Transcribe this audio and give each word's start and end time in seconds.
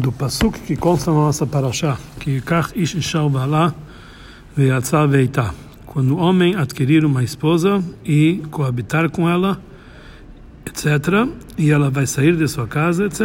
do 0.00 0.12
Pasuk 0.12 0.60
que 0.60 0.76
consta 0.76 1.10
na 1.10 1.18
nossa 1.18 1.46
paraxá, 1.46 1.98
que 2.18 2.40
Kach 2.40 2.72
Ish 2.74 2.94
Ishal 2.94 3.30
Bala 3.30 3.74
Veyatzah 4.56 5.06
Veitá. 5.06 5.54
Quando 5.86 6.16
o 6.16 6.18
homem 6.18 6.56
adquirir 6.56 7.04
uma 7.04 7.22
esposa 7.22 7.82
e 8.04 8.42
coabitar 8.50 9.10
com 9.10 9.28
ela, 9.28 9.60
etc., 10.66 11.28
e 11.56 11.70
ela 11.70 11.90
vai 11.90 12.06
sair 12.06 12.36
de 12.36 12.48
sua 12.48 12.66
casa, 12.66 13.06
etc., 13.06 13.22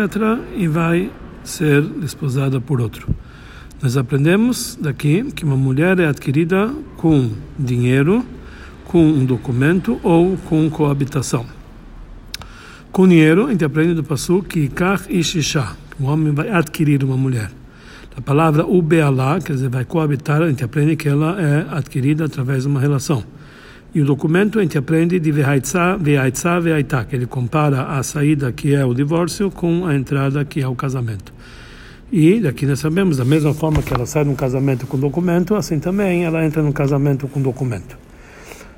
e 0.55 0.67
vai 0.67 1.11
ser 1.43 1.81
desposada 1.81 2.61
por 2.61 2.79
outro. 2.79 3.07
Nós 3.81 3.97
aprendemos 3.97 4.77
daqui 4.79 5.23
que 5.31 5.43
uma 5.43 5.57
mulher 5.57 5.99
é 5.99 6.07
adquirida 6.07 6.71
com 6.97 7.31
dinheiro, 7.57 8.23
com 8.85 9.03
um 9.03 9.25
documento 9.25 9.99
ou 10.03 10.37
com 10.37 10.69
coabitação. 10.69 11.45
Com 12.91 13.07
dinheiro, 13.07 13.47
a 13.47 13.51
gente 13.51 13.63
aprende 13.63 13.93
do 13.93 14.03
Pasuk 14.03 14.47
que 14.47 14.67
Kach 14.67 15.05
Ishisha, 15.09 15.75
o 15.99 16.05
homem 16.05 16.33
vai 16.33 16.49
adquirir 16.49 17.03
uma 17.03 17.17
mulher. 17.17 17.49
A 18.15 18.21
palavra 18.21 18.65
ubealá, 18.65 19.39
quer 19.39 19.53
dizer, 19.53 19.69
vai 19.69 19.85
coabitar, 19.85 20.41
a 20.41 20.49
gente 20.49 20.63
aprende 20.63 20.95
que 20.95 21.07
ela 21.07 21.39
é 21.39 21.65
adquirida 21.69 22.25
através 22.25 22.63
de 22.63 22.69
uma 22.69 22.79
relação. 22.79 23.23
E 23.93 24.01
o 24.01 24.05
documento 24.05 24.59
a 24.59 24.61
gente 24.61 24.77
aprende 24.77 25.19
de 25.19 25.31
vehaitza, 25.31 25.97
vehaitza, 25.97 26.59
vehaitá, 26.59 27.03
que 27.05 27.15
ele 27.15 27.25
compara 27.25 27.83
a 27.83 28.03
saída 28.03 28.51
que 28.51 28.75
é 28.75 28.85
o 28.85 28.93
divórcio 28.93 29.49
com 29.49 29.85
a 29.85 29.95
entrada 29.95 30.43
que 30.45 30.61
é 30.61 30.67
o 30.67 30.75
casamento. 30.75 31.33
E 32.11 32.39
daqui 32.39 32.65
nós 32.65 32.79
sabemos, 32.79 33.17
da 33.17 33.25
mesma 33.25 33.53
forma 33.53 33.81
que 33.81 33.93
ela 33.93 34.05
sai 34.05 34.23
de 34.23 34.29
um 34.29 34.35
casamento 34.35 34.85
com 34.85 34.97
documento, 34.97 35.55
assim 35.55 35.79
também 35.79 36.23
ela 36.23 36.43
entra 36.45 36.61
num 36.61 36.71
casamento 36.71 37.27
com 37.27 37.41
documento. 37.41 37.97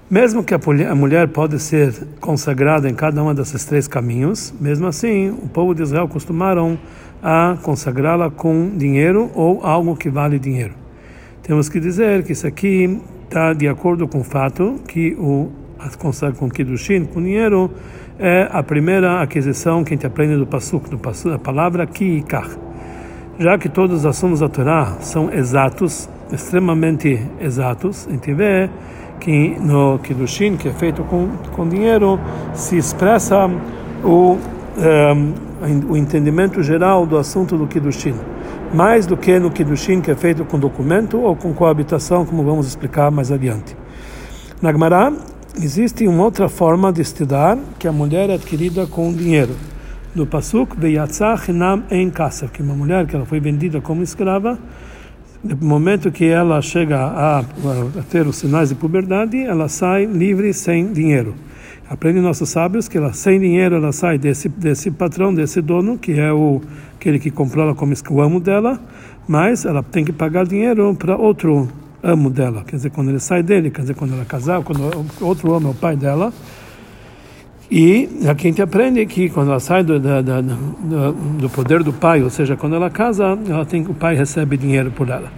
Mesmo 0.10 0.44
que 0.44 0.54
a 0.54 0.96
mulher 0.96 1.30
pode 1.30 1.58
ser 1.58 1.94
consagrada 2.20 2.90
em 2.90 2.94
cada 2.94 3.24
um 3.24 3.34
desses 3.34 3.64
três 3.64 3.88
caminhos, 3.88 4.54
mesmo 4.60 4.86
assim, 4.86 5.30
o 5.30 5.48
povo 5.48 5.74
de 5.74 5.82
Israel 5.84 6.08
costumaram 6.10 6.78
a 7.22 7.58
consagrá-la 7.62 8.30
com 8.30 8.72
dinheiro 8.76 9.30
ou 9.36 9.64
algo 9.64 9.96
que 9.96 10.10
vale 10.10 10.40
dinheiro. 10.40 10.74
Temos 11.44 11.70
que 11.70 11.80
dizer 11.80 12.24
que 12.24 12.32
isso 12.32 12.48
aqui 12.48 13.02
está 13.24 13.54
de 13.54 13.68
acordo 13.68 14.08
com 14.08 14.20
o 14.20 14.24
fato 14.24 14.80
que 14.88 15.16
o 15.20 15.50
consagrar 15.98 16.38
com 16.38 16.50
Kiddushin, 16.50 17.06
com 17.06 17.22
dinheiro, 17.22 17.72
é 18.20 18.48
a 18.52 18.62
primeira 18.62 19.22
aquisição 19.22 19.84
que 19.84 19.94
a 19.94 19.96
gente 19.96 20.06
aprende 20.06 20.36
do 20.36 20.46
Pasuk, 20.46 20.90
da 20.90 21.40
palavra 21.40 21.88
Ki 21.88 22.24
Já 23.40 23.58
que 23.58 23.68
todos 23.68 24.00
os 24.00 24.06
assuntos 24.06 24.42
da 24.42 24.50
Torá 24.50 24.98
são 25.00 25.34
exatos, 25.34 26.08
extremamente 26.32 27.20
exatos, 27.40 28.08
a 28.08 28.12
gente 28.12 28.34
vê 28.34 28.70
que 29.20 29.58
no 29.60 30.00
Kiddushin, 30.00 30.58
que 30.58 30.68
é 30.68 30.74
feito 30.74 31.04
com, 31.04 31.30
com 31.56 31.68
dinheiro, 31.68 32.20
se 32.54 32.78
expressa 32.78 33.50
o, 34.04 34.38
um, 34.78 35.34
ehm, 35.64 35.86
o 35.90 35.98
entendimento 35.98 36.62
geral 36.64 37.06
do 37.06 37.18
assunto 37.18 37.58
do 37.58 37.68
Kiddushin. 37.68 38.16
Mais 38.74 39.06
do 39.06 39.18
que 39.18 39.38
no 39.40 39.52
Kiddushin, 39.52 40.02
que 40.02 40.12
é 40.12 40.16
feito 40.16 40.46
com 40.46 40.58
documento 40.58 41.20
ou 41.20 41.36
com 41.36 41.54
coabitação, 41.54 42.26
como 42.26 42.44
vamos 42.44 42.68
explicar 42.68 43.12
mais 43.12 43.32
adiante. 43.32 43.76
Na 44.62 44.72
Gemara, 44.72 45.14
existe 45.58 46.08
uma 46.08 46.24
outra 46.24 46.48
forma 46.48 46.92
de 46.94 47.02
estudar, 47.02 47.58
que 47.78 47.88
a 47.88 47.92
mulher 47.92 48.30
é 48.30 48.36
adquirida 48.36 48.88
com 48.88 49.12
dinheiro. 49.12 49.56
No 50.14 50.26
Pasuk, 50.26 50.78
Beyatzah 50.78 51.42
Hinam 51.48 51.84
En 51.90 52.10
Kasef, 52.10 52.52
que 52.52 52.62
uma 52.62 52.74
mulher 52.74 53.06
que 53.08 53.16
ela 53.16 53.26
foi 53.26 53.40
vendida 53.40 53.82
como 53.82 54.04
escrava, 54.04 54.58
no 55.44 55.58
momento 55.66 56.12
que 56.12 56.26
ela 56.26 56.62
chega 56.62 56.98
a, 56.98 57.40
a, 57.40 57.44
ter 58.10 58.28
os 58.28 58.36
sinais 58.36 58.70
de 58.70 58.76
puberdade, 58.76 59.42
ela 59.42 59.68
sai 59.68 60.06
livre 60.06 60.54
sem 60.54 60.94
dinheiro. 60.94 61.34
Aprendem 61.92 62.22
nossos 62.22 62.48
sábios 62.48 62.88
que 62.88 62.98
ela 62.98 63.12
sem 63.12 63.38
dinheiro 63.38 63.76
ela 63.76 63.92
sai 63.92 64.18
desse 64.18 64.48
desse 64.48 64.90
patrão, 64.90 65.34
desse 65.34 65.62
dono 65.62 65.98
que 65.98 66.14
é 66.14 66.32
o 66.32 66.62
aquele 66.96 67.20
que 67.20 67.30
comprou 67.30 67.66
ela 67.66 67.76
como 67.76 67.94
o 68.12 68.22
amo 68.22 68.40
dela, 68.40 68.80
mas 69.28 69.66
ela 69.66 69.84
tem 69.84 70.06
que 70.06 70.14
pagar 70.14 70.46
dinheiro 70.46 70.96
para 70.96 71.18
outro 71.18 71.68
amo 72.02 72.30
dela. 72.30 72.64
Quer 72.66 72.78
dizer, 72.78 72.92
quando 72.92 73.10
ele 73.10 73.20
sai 73.20 73.44
dele, 73.44 73.70
quer 73.70 73.82
dizer, 73.82 73.96
quando 73.96 74.14
ela 74.14 74.24
casar, 74.24 74.64
quando 74.64 75.06
outro 75.20 75.54
amo 75.54 75.68
é 75.68 75.72
o 75.72 75.74
pai 75.74 75.98
dela. 75.98 76.32
E 77.70 78.08
aqui 78.26 78.48
a 78.48 78.50
gente 78.52 78.62
aprende 78.62 79.06
que 79.06 79.30
quando 79.30 79.50
ela 79.50 79.60
sai 79.60 79.84
do, 79.84 80.00
do, 80.00 80.24
do, 80.24 81.12
do, 81.42 81.50
poder 81.50 81.84
do 81.84 81.92
pai, 81.92 82.24
ou 82.24 82.30
seja, 82.30 82.56
quando 82.56 82.74
ela 82.74 82.90
casa, 82.90 83.38
ela 83.46 83.66
tem, 83.66 83.82
o 83.82 83.94
pai 83.94 84.16
recebe 84.16 84.56
dinheiro 84.56 84.92
por 84.92 85.10
ela. 85.10 85.30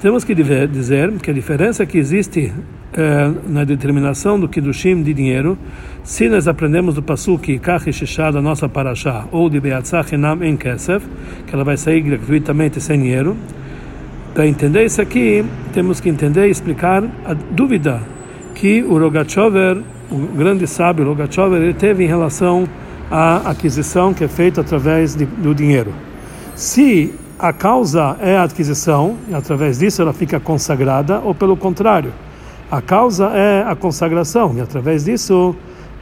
Temos 0.00 0.24
que 0.24 0.34
dizer 0.34 1.12
que 1.18 1.30
a 1.30 1.34
diferença 1.34 1.84
que 1.84 1.98
existe 1.98 2.50
eh, 2.92 3.30
na 3.46 3.64
determinação 3.64 4.38
do 4.38 4.48
Kiddushim 4.48 5.02
de 5.02 5.14
dinheiro, 5.14 5.56
se 6.02 6.28
nós 6.28 6.48
aprendemos 6.48 6.94
do 6.94 7.02
Pasuk 7.02 7.58
Kach 7.58 7.92
Shishá 7.92 8.30
da 8.30 8.40
nossa 8.40 8.68
Parashá, 8.68 9.26
ou 9.30 9.48
de 9.48 9.60
Beatzah 9.60 10.04
Hinam 10.12 10.42
En 10.42 10.56
Kesef, 10.56 11.06
que 11.46 11.54
ela 11.54 11.64
vai 11.64 11.76
sair 11.76 12.00
gratuitamente 12.00 12.80
sem 12.80 13.00
dinheiro, 13.00 13.36
para 14.34 14.46
entender 14.46 14.84
isso 14.84 15.02
aqui, 15.02 15.44
temos 15.72 16.00
que 16.00 16.08
entender 16.08 16.46
e 16.46 16.50
explicar 16.50 17.02
a 17.24 17.34
dúvida 17.34 18.00
que 18.54 18.82
o 18.82 18.98
Rogachover 18.98 19.82
o 20.10 20.18
grande 20.36 20.66
sábio 20.66 21.06
Rogachover 21.06 21.62
ele 21.62 21.74
teve 21.74 22.04
em 22.04 22.06
relação 22.06 22.68
à 23.10 23.50
aquisição 23.50 24.12
que 24.12 24.24
é 24.24 24.28
feita 24.28 24.60
através 24.60 25.14
de, 25.14 25.24
do 25.24 25.54
dinheiro. 25.54 25.92
Se 26.56 27.14
a 27.38 27.52
causa 27.52 28.16
é 28.20 28.36
a 28.36 28.42
aquisição, 28.42 29.16
e 29.28 29.34
através 29.34 29.78
disso 29.78 30.02
ela 30.02 30.12
fica 30.12 30.38
consagrada, 30.38 31.20
ou 31.20 31.34
pelo 31.34 31.56
contrário, 31.56 32.12
a 32.70 32.80
causa 32.80 33.26
é 33.28 33.64
a 33.66 33.74
consagração, 33.74 34.54
e 34.56 34.60
através 34.60 35.04
disso 35.04 35.54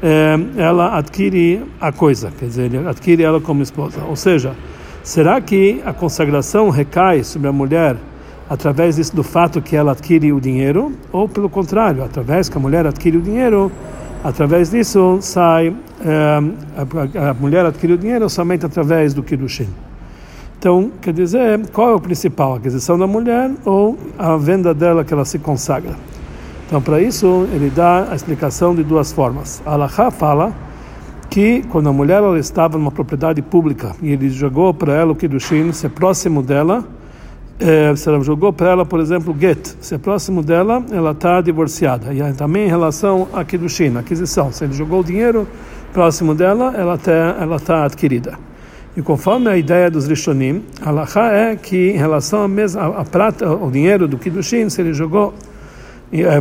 é, 0.02 0.38
ela 0.56 0.98
adquire 0.98 1.62
a 1.80 1.90
coisa, 1.90 2.30
quer 2.38 2.46
dizer, 2.46 2.64
ele 2.64 2.88
adquire 2.88 3.22
ela 3.22 3.40
como 3.40 3.62
esposa. 3.62 4.00
Ou 4.08 4.16
seja, 4.16 4.54
será 5.02 5.40
que 5.40 5.80
a 5.84 5.92
consagração 5.92 6.70
recai 6.70 7.24
sobre 7.24 7.48
a 7.48 7.52
mulher 7.52 7.96
através 8.48 8.96
disso, 8.96 9.14
do 9.14 9.22
fato 9.22 9.60
que 9.60 9.76
ela 9.76 9.92
adquire 9.92 10.32
o 10.32 10.40
dinheiro, 10.40 10.92
ou 11.12 11.28
pelo 11.28 11.50
contrário, 11.50 12.02
através 12.02 12.48
que 12.48 12.56
a 12.56 12.60
mulher 12.60 12.86
adquire 12.86 13.16
o 13.16 13.20
dinheiro, 13.20 13.70
Através 14.22 14.70
disso 14.70 15.18
sai 15.20 15.74
é, 16.04 16.42
a, 16.76 17.30
a, 17.30 17.34
mulher 17.34 17.64
adquire 17.64 17.92
o 17.92 17.98
dinheiro 17.98 18.28
somente 18.28 18.66
através 18.66 19.14
do 19.14 19.22
kiddushin. 19.22 19.68
Então, 20.58 20.90
quer 21.00 21.12
dizer, 21.12 21.60
qual 21.72 21.90
é 21.90 21.94
o 21.94 22.00
principal? 22.00 22.54
A 22.54 22.56
aquisição 22.56 22.98
da 22.98 23.06
mulher 23.06 23.52
ou 23.64 23.96
a 24.18 24.36
venda 24.36 24.74
dela 24.74 25.04
que 25.04 25.14
ela 25.14 25.24
se 25.24 25.38
consagra? 25.38 25.94
Então, 26.68 26.82
para 26.82 27.00
isso, 27.00 27.48
ele 27.50 27.70
dá 27.70 28.12
a 28.12 28.14
explicação 28.14 28.74
de 28.74 28.84
duas 28.84 29.10
formas. 29.10 29.62
A 29.64 29.72
Alaha 29.72 30.10
fala 30.10 30.52
que 31.30 31.62
quando 31.70 31.88
a 31.88 31.92
mulher 31.94 32.18
ela 32.18 32.38
estava 32.38 32.76
numa 32.76 32.92
propriedade 32.92 33.40
pública 33.40 33.96
e 34.02 34.12
ele 34.12 34.28
jogou 34.28 34.74
para 34.74 34.92
ela 34.92 35.12
o 35.12 35.16
kiddushin, 35.16 35.72
ser 35.72 35.88
próximo 35.88 36.42
dela, 36.42 36.84
é, 37.58 37.96
se 37.96 38.06
ela 38.06 38.20
jogou 38.22 38.52
para 38.52 38.70
ela, 38.70 38.84
por 38.84 39.00
exemplo, 39.00 39.34
get, 39.38 39.76
se 39.80 39.94
é 39.94 39.98
próximo 39.98 40.42
dela, 40.42 40.84
ela 40.92 41.12
está 41.12 41.40
divorciada. 41.40 42.12
E 42.12 42.32
também 42.34 42.66
em 42.66 42.68
relação 42.68 43.26
a 43.32 43.42
Kiddushin, 43.44 43.96
aquisição, 43.96 44.52
se 44.52 44.64
ele 44.64 44.74
jogou 44.74 45.00
o 45.00 45.04
dinheiro 45.04 45.48
próximo 45.92 46.34
dela, 46.34 46.74
ela 46.76 46.96
está 46.96 47.58
tá 47.64 47.84
adquirida. 47.84 48.38
E 48.94 49.00
conforme 49.00 49.48
a 49.48 49.56
ideia 49.56 49.90
dos 49.90 50.06
Rishonim, 50.06 50.62
a 50.82 50.90
Lacha 50.90 51.32
é 51.32 51.56
que 51.56 51.92
em 51.92 51.96
relação 51.96 52.42
à 52.42 52.48
mesma, 52.48 52.82
a, 52.82 53.00
a 53.00 53.04
prata, 53.04 53.50
o 53.50 53.70
dinheiro 53.70 54.06
do 54.06 54.18
Kiddushin, 54.18 54.68
se 54.68 54.80
ele 54.80 54.92
jogou 54.92 55.32
é, 55.32 55.47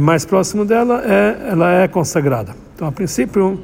mais 0.02 0.26
próximo 0.26 0.66
dela, 0.66 1.04
é, 1.06 1.50
ela 1.52 1.72
é 1.72 1.88
consagrada. 1.88 2.56
Então, 2.76 2.88
a 2.88 2.92
princípio, 2.92 3.60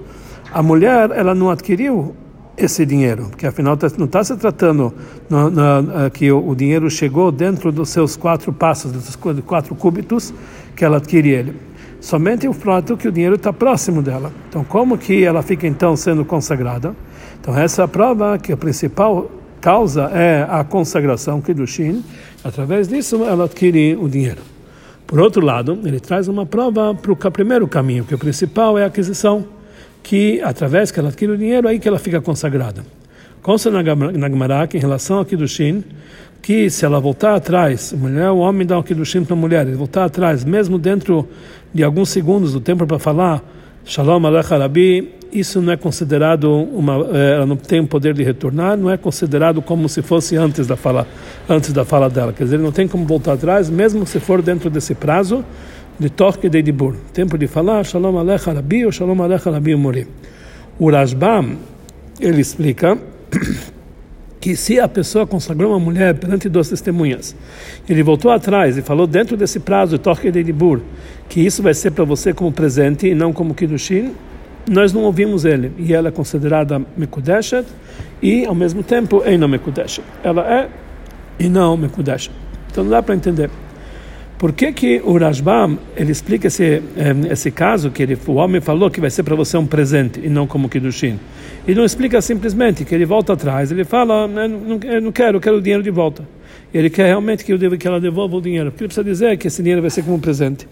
a 0.52 0.62
mulher 0.62 1.12
ela 1.12 1.34
não 1.34 1.50
adquiriu 1.50 2.16
esse 2.56 2.86
dinheiro, 2.86 3.28
porque 3.30 3.48
afinal 3.48 3.76
tá, 3.76 3.88
não 3.98 4.06
está 4.06 4.24
se 4.24 4.36
tratando 4.38 4.94
no, 5.30 5.50
no, 5.50 6.12
que 6.12 6.32
o, 6.32 6.50
o, 6.50 6.56
dinheiro 6.56 6.90
chegou 6.90 7.32
dentro 7.32 7.72
dos 7.72 7.90
seus 7.90 8.16
quatro 8.16 8.54
passos, 8.54 8.92
dos 8.92 9.18
quatro 9.46 9.74
cúbitos 9.76 10.34
que 10.76 10.86
ela 10.86 10.98
adquire 10.98 11.30
ele. 11.30 11.56
Somente 12.00 12.48
o 12.48 12.54
fato 12.54 12.98
que 12.98 13.08
o 13.08 13.12
dinheiro 13.12 13.36
está 13.36 13.54
próximo 13.54 14.02
dela. 14.02 14.32
Então, 14.50 14.64
como 14.64 14.98
que 14.98 15.24
ela 15.24 15.42
fica 15.42 15.66
então 15.66 15.96
sendo 15.96 16.26
consagrada? 16.26 16.96
Então, 17.40 17.58
essa 17.58 17.82
é 17.82 17.86
a 17.86 17.88
prova 17.88 18.38
que 18.38 18.52
a 18.52 18.58
principal 18.58 19.32
causa 19.62 20.12
é 20.14 20.46
a 20.48 20.64
consagração 20.64 21.42
que 21.42 21.54
do 21.54 21.66
Shin. 21.66 22.04
Através 22.44 22.88
disso, 22.90 23.24
ela 23.24 23.46
adquire 23.46 23.96
o 23.96 24.10
dinheiro. 24.10 24.53
Por 25.14 25.22
outro 25.22 25.46
lado, 25.46 25.80
ele 25.86 26.00
traz 26.00 26.28
uma 26.28 26.44
prova 26.44 26.96
para 26.96 27.12
o 27.12 27.32
primeiro 27.32 27.68
caminho, 27.68 28.04
que 28.04 28.16
o 28.16 28.18
principal 28.18 28.80
é 28.80 28.84
a 28.84 28.88
aquisição 28.88 29.46
que 30.02 30.42
através 30.42 30.90
que 30.90 31.00
ela 31.00 31.10
adquire 31.10 31.32
o 31.32 31.38
dinheiro, 31.38 31.68
aí 31.68 31.78
que 31.78 31.88
ela 31.88 32.00
fica 32.00 32.20
consagrada. 32.20 32.84
Consta 33.40 33.70
na 33.70 33.84
Gemara 33.84 34.68
em 34.74 34.80
relação 34.80 35.20
ao 35.20 35.26
Kiddushin, 35.26 35.84
que 36.42 36.68
se 36.68 36.84
ela 36.84 37.00
voltar 37.00 37.36
atrás, 37.36 37.94
mulher, 37.94 38.32
o 38.32 38.38
homem 38.38 38.66
dá 38.66 38.76
o 38.76 38.82
Kiddushin 38.82 39.24
para 39.24 39.36
a 39.36 39.38
mulher, 39.38 39.68
ele 39.68 39.76
voltar 39.76 40.06
atrás, 40.06 40.44
mesmo 40.44 40.80
dentro 40.80 41.30
de 41.72 41.84
alguns 41.84 42.10
segundos 42.10 42.52
do 42.52 42.60
tempo 42.60 42.88
para 42.88 42.98
falar 42.98 43.44
Shalom 43.86 44.26
Alecha 44.26 44.58
Rabi, 44.58 45.14
isso 45.30 45.62
não 45.62 45.74
é 45.74 45.78
considerado 45.78 46.50
uma, 46.50 47.06
eh, 47.12 47.34
ela 47.36 47.46
não 47.46 47.58
tem 47.58 47.82
o 47.82 47.88
poder 47.88 48.14
de 48.14 48.24
retornar, 48.24 48.78
não 48.78 48.90
é 48.90 48.96
considerado 48.96 49.62
como 49.62 49.90
se 49.90 50.02
fosse 50.02 50.38
antes 50.38 50.66
da 50.66 50.78
fala, 50.78 51.06
antes 51.50 51.74
da 51.74 51.84
fala 51.84 52.10
dela. 52.10 52.32
Quer 52.32 52.46
dizer, 52.46 52.60
não 52.60 52.72
tem 52.72 52.88
como 52.88 53.06
voltar 53.06 53.34
atrás, 53.34 53.70
mesmo 53.70 54.06
se 54.06 54.22
for 54.22 54.42
dentro 54.42 54.70
desse 54.70 54.96
prazo, 54.96 55.44
de 56.00 56.10
toque 56.10 56.48
de 56.48 56.62
dibur. 56.62 56.96
Tempo 57.14 57.38
de 57.38 57.46
falar 57.46 57.84
Shalom 57.84 58.18
Alecha 58.18 58.54
Rabi 58.54 58.86
ou 58.86 58.92
Shalom 58.92 59.22
Alecha 59.22 59.52
Rabi 59.52 59.76
Mori. 59.76 60.08
O 60.80 60.90
Rashbam, 60.90 61.58
ele 62.22 62.40
explica 62.40 62.98
que 64.44 64.58
se 64.58 64.78
a 64.78 64.90
pessoa 64.90 65.26
consagrou 65.26 65.72
uma 65.72 65.80
mulher 65.80 66.16
perante 66.16 66.50
duas 66.50 66.68
testemunhas, 66.68 67.34
ele 67.88 68.04
voltou 68.04 68.30
atrás 68.30 68.78
e 68.78 68.82
falou 68.82 69.08
dentro 69.08 69.38
desse 69.38 69.58
prazo 69.58 69.98
de 69.98 70.04
Torque 70.04 70.30
de 70.30 70.44
Dibur, 70.44 70.82
que 71.30 71.40
isso 71.40 71.64
vai 71.64 71.74
ser 71.74 71.92
para 71.92 72.04
você 72.04 72.34
como 72.34 72.52
presente 72.52 73.08
e 73.08 73.16
não 73.16 73.32
como 73.32 73.56
Kiddushin, 73.56 74.12
nós 74.70 74.92
não 74.92 75.04
ouvimos 75.04 75.46
ele. 75.46 75.72
E 75.78 75.94
ela 75.94 76.10
é 76.10 76.12
considerada 76.12 76.82
Mekudeshet 76.98 77.66
e, 78.22 78.46
ao 78.46 78.54
mesmo 78.54 78.84
tempo, 78.84 79.24
não 79.40 79.48
Mekudeshet. 79.48 80.04
Ela 80.22 80.54
é 80.54 80.70
e 81.40 81.48
não 81.48 81.78
Mekudeshet. 81.78 82.36
Então 82.70 82.84
não 82.84 82.92
dá 82.92 83.02
para 83.02 83.16
entender. 83.16 83.50
Por 84.44 84.52
que, 84.52 84.74
que 84.74 85.02
o 85.06 85.18
Rashbam 85.18 85.80
ele 85.96 86.12
explica 86.12 86.48
esse, 86.48 86.66
eh, 86.66 86.82
esse 87.32 87.50
caso 87.50 87.90
que 87.92 88.04
ele, 88.04 88.18
o 88.28 88.34
homem 88.34 88.60
falou 88.60 88.92
que 88.92 89.00
vai 89.00 89.10
ser 89.10 89.24
para 89.24 89.36
você 89.36 89.56
um 89.56 89.66
presente 89.66 90.20
e 90.22 90.28
não 90.28 90.46
como 90.46 90.68
Kiddushin? 90.68 91.18
E 91.66 91.74
não 91.74 91.86
explica 91.86 92.22
simplesmente 92.22 92.84
que 92.84 92.94
ele 92.94 93.06
volta 93.06 93.32
atrás, 93.32 93.72
ele 93.72 93.86
fala, 93.86 94.28
não, 94.28 94.50
não 95.00 95.12
quero, 95.14 95.38
eu 95.38 95.40
quero 95.40 95.56
o 95.60 95.62
dinheiro 95.62 95.82
de 95.82 95.90
volta. 95.90 96.28
Ele 96.74 96.90
quer 96.90 97.06
realmente 97.06 97.46
que, 97.46 97.54
eu 97.54 97.58
devo, 97.58 97.78
que 97.78 97.88
ela 97.88 98.02
devolva 98.02 98.36
o 98.36 98.42
dinheiro, 98.42 98.70
porque 98.70 98.84
ele 98.84 98.90
precisa 98.90 99.06
dizer 99.06 99.38
que 99.38 99.48
esse 99.48 99.64
dinheiro 99.64 99.80
vai 99.80 99.90
ser 99.90 100.04
como 100.04 100.18
um 100.18 100.20
presente. 100.20 100.68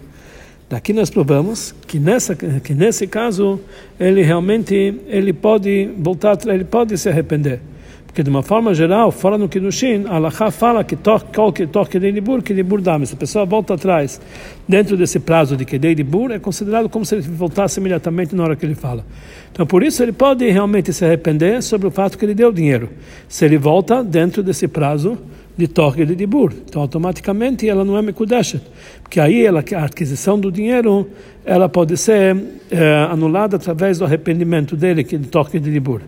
Daqui 0.68 0.92
nós 0.92 1.08
provamos 1.08 1.74
que 1.86 1.98
nessa 1.98 2.36
que 2.36 2.74
nesse 2.74 3.06
caso 3.06 3.58
ele 3.98 4.20
realmente 4.20 5.00
ele 5.06 5.32
pode 5.32 5.88
voltar, 5.96 6.36
ele 6.46 6.64
pode 6.64 6.98
se 6.98 7.08
arrepender. 7.08 7.71
Porque 8.12 8.22
de 8.22 8.28
uma 8.28 8.42
forma 8.42 8.74
geral, 8.74 9.10
fora 9.10 9.38
no 9.38 9.48
Kiddushin, 9.48 10.04
a 10.06 10.16
Alaha 10.16 10.50
fala 10.50 10.84
que 10.84 10.94
toque 10.94 11.98
de 11.98 12.10
Libur, 12.10 12.42
que 12.42 12.52
Libur 12.52 12.82
dá. 12.82 13.02
Se 13.06 13.14
a 13.14 13.16
pessoa 13.16 13.46
volta 13.46 13.72
atrás, 13.72 14.20
dentro 14.68 14.98
desse 14.98 15.18
prazo 15.18 15.56
de 15.56 15.64
Kedei 15.64 15.94
Libur, 15.94 16.30
é 16.30 16.38
considerado 16.38 16.90
como 16.90 17.06
se 17.06 17.14
ele 17.14 17.22
voltasse 17.22 17.80
imediatamente 17.80 18.36
na 18.36 18.42
hora 18.42 18.54
que 18.54 18.66
ele 18.66 18.74
fala. 18.74 19.02
Então, 19.50 19.64
por 19.64 19.82
isso, 19.82 20.02
ele 20.02 20.12
pode 20.12 20.46
realmente 20.50 20.92
se 20.92 21.02
arrepender 21.06 21.62
sobre 21.62 21.88
o 21.88 21.90
fato 21.90 22.18
que 22.18 22.26
ele 22.26 22.34
deu 22.34 22.52
dinheiro. 22.52 22.90
Se 23.30 23.46
ele 23.46 23.56
volta 23.56 24.04
dentro 24.04 24.42
desse 24.42 24.68
prazo 24.68 25.16
de 25.56 25.66
toque 25.66 26.04
de 26.04 26.14
Libur. 26.14 26.52
Então, 26.68 26.82
automaticamente, 26.82 27.66
ela 27.66 27.82
não 27.82 27.96
é 27.96 28.02
Mekudeshet. 28.02 28.62
Porque 29.02 29.20
aí 29.20 29.46
ela, 29.46 29.64
a 29.74 29.84
aquisição 29.86 30.38
do 30.38 30.52
dinheiro 30.52 31.08
ela 31.46 31.66
pode 31.66 31.96
ser 31.96 32.36
é, 32.70 33.08
anulada 33.10 33.56
através 33.56 33.98
do 33.98 34.04
arrependimento 34.04 34.76
dele, 34.76 35.02
que 35.02 35.16
de 35.16 35.28
toque 35.28 35.58
de 35.58 35.70
Libur. 35.70 36.02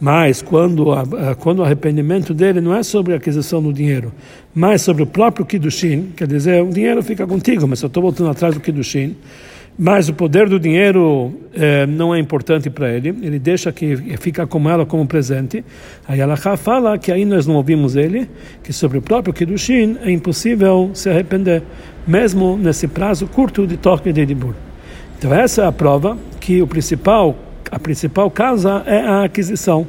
Mas 0.00 0.42
quando, 0.42 0.92
a, 0.92 1.34
quando 1.38 1.60
o 1.60 1.64
arrependimento 1.64 2.34
dele 2.34 2.60
não 2.60 2.74
é 2.74 2.82
sobre 2.82 3.14
a 3.14 3.16
aquisição 3.16 3.62
do 3.62 3.72
dinheiro, 3.72 4.12
mas 4.54 4.82
sobre 4.82 5.02
o 5.02 5.06
próprio 5.06 5.46
Kiddushin, 5.46 6.12
quer 6.16 6.26
dizer, 6.26 6.62
o 6.62 6.70
dinheiro 6.70 7.02
fica 7.02 7.26
contigo, 7.26 7.66
mas 7.68 7.80
eu 7.82 7.86
estou 7.86 8.02
voltando 8.02 8.30
atrás 8.30 8.54
do 8.54 8.60
Kiddushin, 8.60 9.16
mas 9.78 10.08
o 10.08 10.14
poder 10.14 10.48
do 10.48 10.60
dinheiro 10.60 11.32
eh, 11.54 11.86
não 11.86 12.14
é 12.14 12.18
importante 12.18 12.68
para 12.68 12.90
ele, 12.92 13.08
ele 13.22 13.38
deixa 13.38 13.72
que 13.72 13.96
fica 14.18 14.46
com 14.46 14.68
ela 14.68 14.84
como 14.84 15.06
presente. 15.06 15.64
Aí 16.06 16.20
Allah 16.20 16.36
fala 16.36 16.98
que 16.98 17.10
aí 17.10 17.24
nós 17.24 17.46
não 17.46 17.54
ouvimos 17.54 17.96
ele, 17.96 18.28
que 18.62 18.72
sobre 18.72 18.98
o 18.98 19.02
próprio 19.02 19.32
Kiddushin 19.32 19.96
é 20.02 20.10
impossível 20.10 20.90
se 20.92 21.08
arrepender, 21.08 21.62
mesmo 22.06 22.58
nesse 22.58 22.86
prazo 22.86 23.26
curto 23.26 23.66
de 23.66 23.78
toque 23.78 24.12
de 24.12 24.26
Dibur. 24.26 24.54
Então 25.18 25.32
essa 25.32 25.62
é 25.62 25.66
a 25.66 25.72
prova 25.72 26.18
que 26.38 26.60
o 26.60 26.66
principal 26.66 27.34
a 27.72 27.78
principal 27.78 28.30
causa 28.30 28.82
é 28.86 29.00
a 29.00 29.24
aquisição. 29.24 29.86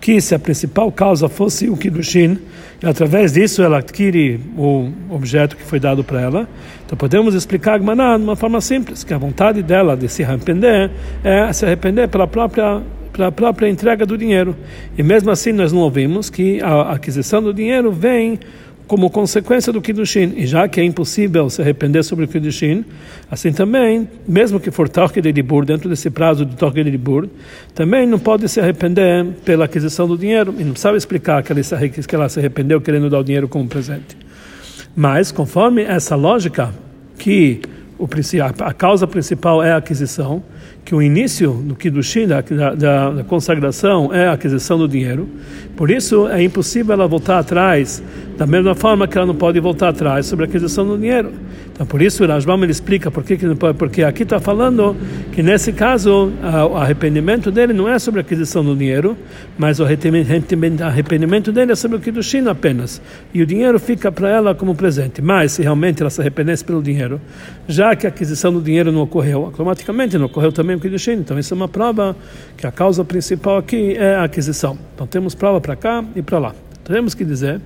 Que 0.00 0.20
se 0.20 0.34
a 0.34 0.38
principal 0.38 0.92
causa 0.92 1.28
fosse 1.28 1.68
o 1.68 1.76
Kiddushin, 1.76 2.38
e 2.80 2.86
através 2.86 3.32
disso 3.32 3.62
ela 3.62 3.78
adquire 3.78 4.38
o 4.56 4.88
objeto 5.10 5.56
que 5.56 5.62
foi 5.64 5.80
dado 5.80 6.04
para 6.04 6.20
ela, 6.20 6.48
então 6.84 6.96
podemos 6.96 7.34
explicar 7.34 7.74
a 7.74 7.78
Gmaná 7.78 8.16
de 8.16 8.22
uma 8.22 8.36
forma 8.36 8.60
simples, 8.60 9.02
que 9.02 9.12
a 9.12 9.18
vontade 9.18 9.60
dela 9.62 9.96
de 9.96 10.08
se 10.08 10.22
arrepender 10.22 10.90
é 11.24 11.52
se 11.52 11.66
arrepender 11.66 12.08
pela 12.08 12.28
própria 12.28 12.80
pela 13.12 13.32
própria 13.32 13.68
entrega 13.68 14.04
do 14.04 14.16
dinheiro. 14.16 14.54
E 14.96 15.02
mesmo 15.02 15.30
assim 15.30 15.50
nós 15.50 15.72
não 15.72 15.80
ouvimos 15.80 16.28
que 16.28 16.60
a 16.60 16.92
aquisição 16.92 17.42
do 17.42 17.52
dinheiro 17.52 17.90
vem 17.90 18.38
como 18.86 19.10
consequência 19.10 19.72
do 19.72 19.80
Kiddushin. 19.80 20.34
E 20.36 20.46
já 20.46 20.68
que 20.68 20.80
é 20.80 20.84
impossível 20.84 21.50
se 21.50 21.60
arrepender 21.60 22.04
sobre 22.04 22.24
o 22.24 22.28
Kiddushin, 22.28 22.84
assim 23.30 23.52
também, 23.52 24.08
mesmo 24.26 24.60
que 24.60 24.70
for 24.70 24.88
Torque 24.88 25.20
de 25.20 25.32
Libur, 25.32 25.64
dentro 25.64 25.88
desse 25.88 26.10
prazo 26.10 26.44
de 26.44 26.56
Torque 26.56 26.82
de 26.82 26.90
Libur, 26.90 27.28
também 27.74 28.06
não 28.06 28.18
pode 28.18 28.48
se 28.48 28.60
arrepender 28.60 29.26
pela 29.44 29.64
aquisição 29.64 30.06
do 30.06 30.16
dinheiro. 30.16 30.54
E 30.58 30.64
não 30.64 30.76
sabe 30.76 30.96
explicar 30.96 31.42
que 31.42 31.52
ela, 31.52 32.28
se, 32.28 32.38
arrependeu 32.38 32.80
querendo 32.80 33.10
dar 33.10 33.18
o 33.18 33.24
dinheiro 33.24 33.48
como 33.48 33.66
presente. 33.68 34.16
Mas, 34.94 35.30
conforme 35.30 35.82
essa 35.82 36.16
lógica, 36.16 36.72
que 37.18 37.60
a 38.60 38.72
causa 38.72 39.06
principal 39.06 39.62
é 39.62 39.72
a 39.72 39.78
aquisição, 39.78 40.42
que 40.86 40.94
o 40.94 41.02
início 41.02 41.50
do 41.52 41.74
Kiddushin, 41.74 42.28
da, 42.28 42.40
da, 42.40 43.10
da, 43.10 43.24
consagração, 43.24 44.14
é 44.14 44.28
a 44.28 44.32
aquisição 44.34 44.78
do 44.78 44.86
dinheiro. 44.86 45.28
Por 45.76 45.90
isso, 45.90 46.28
é 46.28 46.40
impossível 46.40 46.92
ela 46.92 47.08
voltar 47.08 47.40
atrás, 47.40 48.00
da 48.38 48.46
mesma 48.46 48.72
forma 48.72 49.08
que 49.08 49.18
ela 49.18 49.26
não 49.26 49.34
pode 49.34 49.58
voltar 49.58 49.88
atrás 49.88 50.26
sobre 50.26 50.44
a 50.44 50.48
aquisição 50.48 50.86
do 50.86 50.96
dinheiro. 50.96 51.32
Então, 51.76 51.86
por 51.86 52.00
isso, 52.00 52.24
o 52.24 52.26
Rajbam 52.26 52.62
ele 52.62 52.72
explica 52.72 53.10
por 53.10 53.22
que, 53.22 53.36
porque 53.78 54.02
aqui 54.02 54.22
está 54.22 54.40
falando 54.40 54.96
que, 55.30 55.42
nesse 55.42 55.74
caso, 55.74 56.32
o 56.70 56.74
arrependimento 56.74 57.50
dele 57.50 57.74
não 57.74 57.86
é 57.86 57.98
sobre 57.98 58.20
a 58.20 58.22
aquisição 58.22 58.64
do 58.64 58.74
dinheiro, 58.74 59.14
mas 59.58 59.78
o 59.78 59.84
arrependimento 59.84 61.52
dele 61.52 61.72
é 61.72 61.74
sobre 61.74 61.98
o 61.98 62.00
Kiddushin 62.00 62.48
apenas. 62.48 63.02
E 63.34 63.42
o 63.42 63.46
dinheiro 63.46 63.78
fica 63.78 64.10
para 64.10 64.30
ela 64.30 64.54
como 64.54 64.74
presente. 64.74 65.20
Mas, 65.20 65.52
se 65.52 65.62
realmente 65.62 66.00
ela 66.00 66.08
se 66.08 66.18
arrependesse 66.18 66.64
pelo 66.64 66.82
dinheiro, 66.82 67.20
já 67.68 67.94
que 67.94 68.06
a 68.06 68.08
aquisição 68.08 68.50
do 68.50 68.62
dinheiro 68.62 68.90
não 68.90 69.02
ocorreu, 69.02 69.44
automaticamente 69.44 70.16
não 70.16 70.24
ocorreu 70.24 70.52
também 70.52 70.76
o 70.76 70.80
Kiddushin. 70.80 71.12
Então, 71.12 71.38
isso 71.38 71.52
é 71.52 71.56
uma 71.56 71.68
prova 71.68 72.16
que 72.56 72.66
a 72.66 72.72
causa 72.72 73.04
principal 73.04 73.58
aqui 73.58 73.94
é 73.98 74.14
a 74.14 74.24
aquisição. 74.24 74.78
Então, 74.94 75.06
temos 75.06 75.34
prova 75.34 75.60
para 75.60 75.76
cá 75.76 76.02
e 76.16 76.22
para 76.22 76.38
lá. 76.38 76.54
Temos 76.84 77.12
que 77.12 77.22
dizer 77.22 77.60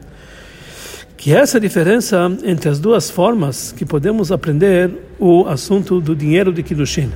que 1.20 1.34
essa 1.34 1.60
diferença 1.60 2.32
entre 2.44 2.70
as 2.70 2.80
duas 2.80 3.10
formas 3.10 3.72
que 3.72 3.84
podemos 3.84 4.32
aprender 4.32 4.90
o 5.18 5.46
assunto 5.46 6.00
do 6.00 6.16
dinheiro 6.16 6.50
de 6.50 6.62
Kiddushin. 6.62 7.10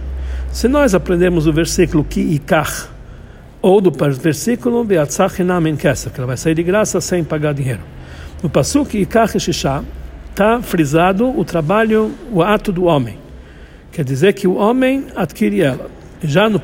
Se 0.53 0.69
nós 0.69 0.95
aprendemos 0.95 1.47
o 1.47 1.53
versículo 1.55 2.05
ki 2.05 2.21
ikach, 2.35 2.87
ou 3.63 3.81
do 3.81 3.91
versículo 3.91 4.85
beatzach 4.85 5.41
enam 5.41 5.75
que 5.75 5.87
ela 5.89 6.27
vai 6.27 6.37
sair 6.37 6.55
de 6.55 6.63
graça 6.63 7.01
sem 7.01 7.25
pagar 7.25 7.55
dinheiro. 7.55 7.81
No 8.43 8.51
pasuk 8.51 8.95
ikach 8.95 9.41
shisha 9.41 9.83
está 10.29 10.61
frisado 10.61 11.27
o 11.27 11.43
trabalho, 11.43 12.13
o 12.31 12.43
ato 12.43 12.71
do 12.71 12.85
homem. 12.85 13.17
Quer 13.91 14.05
dizer 14.05 14.35
que 14.35 14.47
o 14.47 14.57
homem 14.57 15.07
adquire 15.17 15.63
ela. 15.63 15.91
Já 16.25 16.49
no 16.49 16.59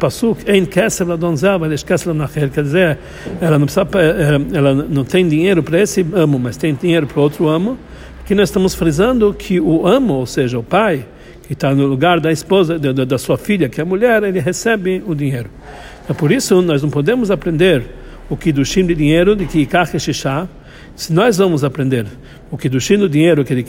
Kesser 1.85 2.15
nachel, 2.15 2.49
quer 2.49 2.63
dizer, 2.63 2.99
ela 3.41 3.59
não, 3.59 3.67
precisa, 3.67 3.87
eh, 3.95 4.57
ela 4.57 4.75
não 4.75 5.05
tem 5.05 5.29
dinheiro 5.29 5.63
para 5.63 5.81
esse 5.81 6.05
amo, 6.15 6.39
mas 6.39 6.57
tem 6.57 6.75
dinheiro 6.75 7.07
para 7.07 7.21
outro 7.21 7.49
amo, 7.49 7.79
que 8.25 8.35
nós 8.35 8.49
estamos 8.49 8.75
frisando 8.75 9.35
que 9.35 9.61
o 9.61 9.87
amo, 9.87 10.15
ou 10.15 10.27
seja, 10.27 10.59
o 10.59 10.63
pai, 10.63 11.05
que 11.47 11.53
está 11.53 11.75
no 11.75 11.87
lugar 11.87 12.21
da 12.21 12.33
esposa, 12.33 12.79
da, 12.79 13.05
da 13.05 13.19
sua 13.19 13.37
filha, 13.37 13.69
que 13.69 13.81
é 13.81 13.83
a 13.83 13.87
mulher, 13.87 14.23
ele 14.23 14.41
recebe 14.41 15.03
o 15.07 15.15
dinheiro. 15.15 15.51
É 16.09 16.13
por 16.13 16.33
isso 16.33 16.63
nós 16.63 16.83
não 16.83 16.91
podemos 16.91 17.31
aprender 17.31 17.85
o 18.29 18.37
que 18.37 18.53
do 18.53 18.63
de 18.63 18.95
dinheiro, 18.95 19.35
de 19.35 19.47
que 19.47 19.61
Ikach 19.61 19.95
se 20.97 21.13
nós 21.13 21.39
vamos 21.39 21.65
aprender 21.65 22.07
o 22.51 22.59
Kiddushin 22.59 22.99
do 22.99 23.09
dinheiro, 23.09 23.45
que 23.45 23.53
ele 23.53 23.65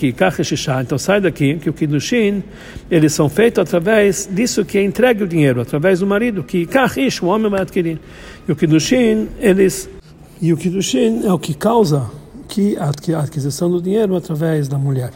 então 0.81 0.97
sai 0.97 1.21
daqui, 1.21 1.55
que 1.57 1.69
o 1.69 1.73
Kiddushin, 1.73 2.43
eles 2.89 3.13
são 3.13 3.29
feitos 3.29 3.59
através 3.59 4.27
disso 4.31 4.65
que 4.65 4.77
é 4.77 4.83
entregue 4.83 5.23
o 5.23 5.27
dinheiro, 5.27 5.61
através 5.61 5.99
do 5.99 6.07
marido, 6.07 6.43
que 6.43 6.65
Kachish, 6.65 7.21
o 7.21 7.27
homem 7.27 7.49
vai 7.49 7.61
adquirir. 7.61 7.99
E 8.47 8.51
o 8.51 8.55
Kiddushin, 8.55 9.29
eles, 9.39 9.89
e 10.41 10.51
o 10.51 10.57
Kiddushin 10.57 11.25
é 11.25 11.31
o 11.31 11.37
que 11.37 11.53
causa 11.53 12.09
que 12.47 12.75
a 12.77 13.19
aquisição 13.19 13.69
do 13.69 13.81
dinheiro 13.81 14.15
através 14.15 14.67
da 14.67 14.77
mulher. 14.77 15.11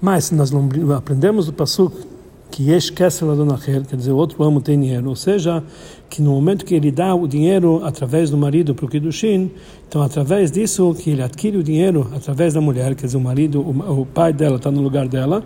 Mas 0.00 0.24
se 0.24 0.34
nós 0.34 0.50
aprendemos 0.96 1.46
do 1.46 1.52
Passuk 1.52 2.13
que 2.54 2.70
Yesh 2.70 2.90
Kesel 2.90 3.32
Adonachel, 3.32 3.82
quer 3.82 3.96
dizer, 3.96 4.12
o 4.12 4.16
outro 4.16 4.40
amo 4.44 4.60
tem 4.60 4.78
dinheiro, 4.78 5.08
ou 5.08 5.16
seja, 5.16 5.60
que 6.08 6.22
no 6.22 6.30
momento 6.30 6.64
que 6.64 6.72
ele 6.72 6.92
dá 6.92 7.12
o 7.12 7.26
dinheiro 7.26 7.84
através 7.84 8.30
do 8.30 8.38
marido 8.38 8.76
para 8.76 8.86
o 8.86 8.88
Kiddushin, 8.88 9.50
então 9.88 10.00
através 10.00 10.52
disso 10.52 10.94
que 10.94 11.10
ele 11.10 11.20
adquire 11.20 11.56
o 11.56 11.64
dinheiro 11.64 12.08
através 12.14 12.54
da 12.54 12.60
mulher, 12.60 12.94
quer 12.94 13.06
dizer, 13.06 13.16
o 13.16 13.20
marido, 13.20 13.60
o, 13.60 14.02
o 14.02 14.06
pai 14.06 14.32
dela 14.32 14.54
está 14.54 14.70
no 14.70 14.80
lugar 14.80 15.08
dela, 15.08 15.42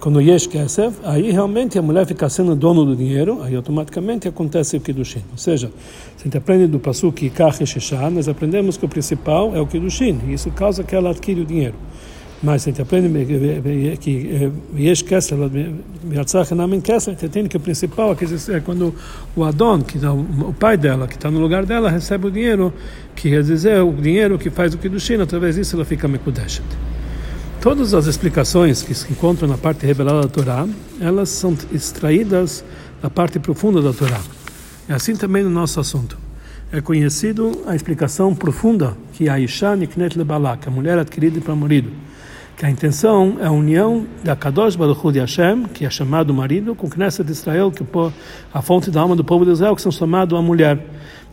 quando 0.00 0.18
Yesh 0.18 0.46
Kesef, 0.46 0.96
aí 1.04 1.30
realmente 1.30 1.78
a 1.78 1.82
mulher 1.82 2.06
fica 2.06 2.26
sendo 2.30 2.56
dono 2.56 2.86
do 2.86 2.96
dinheiro, 2.96 3.42
aí 3.42 3.54
automaticamente 3.54 4.26
acontece 4.26 4.78
o 4.78 4.80
Kiddushin. 4.80 5.24
Ou 5.32 5.38
seja, 5.38 5.70
se 6.16 6.22
a 6.22 6.24
gente 6.24 6.38
aprende 6.38 6.66
do 6.68 6.78
Pasuk 6.78 7.30
Sheshan, 7.66 8.08
nós 8.12 8.30
aprendemos 8.30 8.78
que 8.78 8.86
o 8.86 8.88
principal 8.88 9.54
é 9.54 9.60
o 9.60 9.66
Kiddushin, 9.66 10.20
e 10.26 10.32
isso 10.32 10.50
causa 10.52 10.82
que 10.82 10.96
ela 10.96 11.10
adquire 11.10 11.42
o 11.42 11.44
dinheiro. 11.44 11.74
Mas 12.42 12.62
a 12.62 12.64
gente 12.66 12.82
aprende 12.82 13.08
que 13.98 14.52
Yesh 14.76 15.02
Kessel, 15.02 15.50
Yatzach 16.12 16.54
Namin 16.54 16.82
Kessel, 16.82 17.16
você 17.16 17.28
tem 17.28 17.46
que 17.46 17.56
o 17.56 17.60
principal 17.60 18.12
é 18.12 18.60
quando 18.60 18.94
o 19.34 19.42
Adon, 19.42 19.80
que 19.80 19.96
é 20.04 20.10
o 20.10 20.52
pai 20.52 20.76
dela, 20.76 21.08
que 21.08 21.14
está 21.14 21.30
no 21.30 21.40
lugar 21.40 21.64
dela, 21.64 21.90
recebe 21.90 22.26
o 22.26 22.30
dinheiro, 22.30 22.74
que 23.14 23.30
quer 23.30 23.42
dizer 23.42 23.80
o 23.80 23.90
dinheiro 23.92 24.38
que 24.38 24.50
faz 24.50 24.74
o 24.74 24.78
Kiddushin, 24.78 25.22
através 25.22 25.56
disso 25.56 25.76
ela 25.76 25.84
fica 25.84 26.06
Mekudeshet. 26.06 26.62
Todas 27.58 27.94
as 27.94 28.06
explicações 28.06 28.82
que 28.82 28.94
se 28.94 29.10
encontram 29.10 29.48
na 29.48 29.56
parte 29.56 29.86
revelada 29.86 30.20
da 30.20 30.28
Torá, 30.28 30.68
elas 31.00 31.30
são 31.30 31.56
extraídas 31.72 32.62
da 33.02 33.08
parte 33.08 33.38
profunda 33.38 33.80
da 33.80 33.94
Torá. 33.94 34.20
É 34.88 34.92
assim 34.92 35.16
também 35.16 35.42
no 35.42 35.50
nosso 35.50 35.80
assunto. 35.80 36.18
É 36.70 36.80
conhecido 36.80 37.62
a 37.66 37.74
explicação 37.74 38.34
profunda 38.34 38.96
que 39.14 39.28
a 39.28 39.40
Isha 39.40 39.74
Niknet 39.74 40.18
Lebalá, 40.18 40.56
que 40.56 40.68
a 40.68 40.70
mulher 40.70 40.98
adquirida 40.98 41.40
para 41.40 41.54
o 41.54 41.56
marido. 41.56 41.90
Que 42.56 42.64
a 42.64 42.70
intenção 42.70 43.36
é 43.38 43.46
a 43.46 43.50
união 43.50 44.06
da 44.24 44.34
Kadosh 44.34 44.76
Baruch 44.76 45.06
Hu 45.06 45.12
de 45.12 45.18
Hashem, 45.18 45.64
que 45.64 45.84
é 45.84 45.90
chamado 45.90 46.32
marido, 46.32 46.74
com 46.74 46.88
Knesset 46.88 47.22
de 47.22 47.32
Israel, 47.32 47.70
que 47.70 47.82
é 47.82 48.12
a 48.54 48.62
fonte 48.62 48.90
da 48.90 49.02
alma 49.02 49.14
do 49.14 49.22
povo 49.22 49.44
de 49.44 49.50
Israel, 49.50 49.76
que 49.76 49.82
são 49.82 49.92
chamados 49.92 50.38
a 50.38 50.40
mulher. 50.40 50.82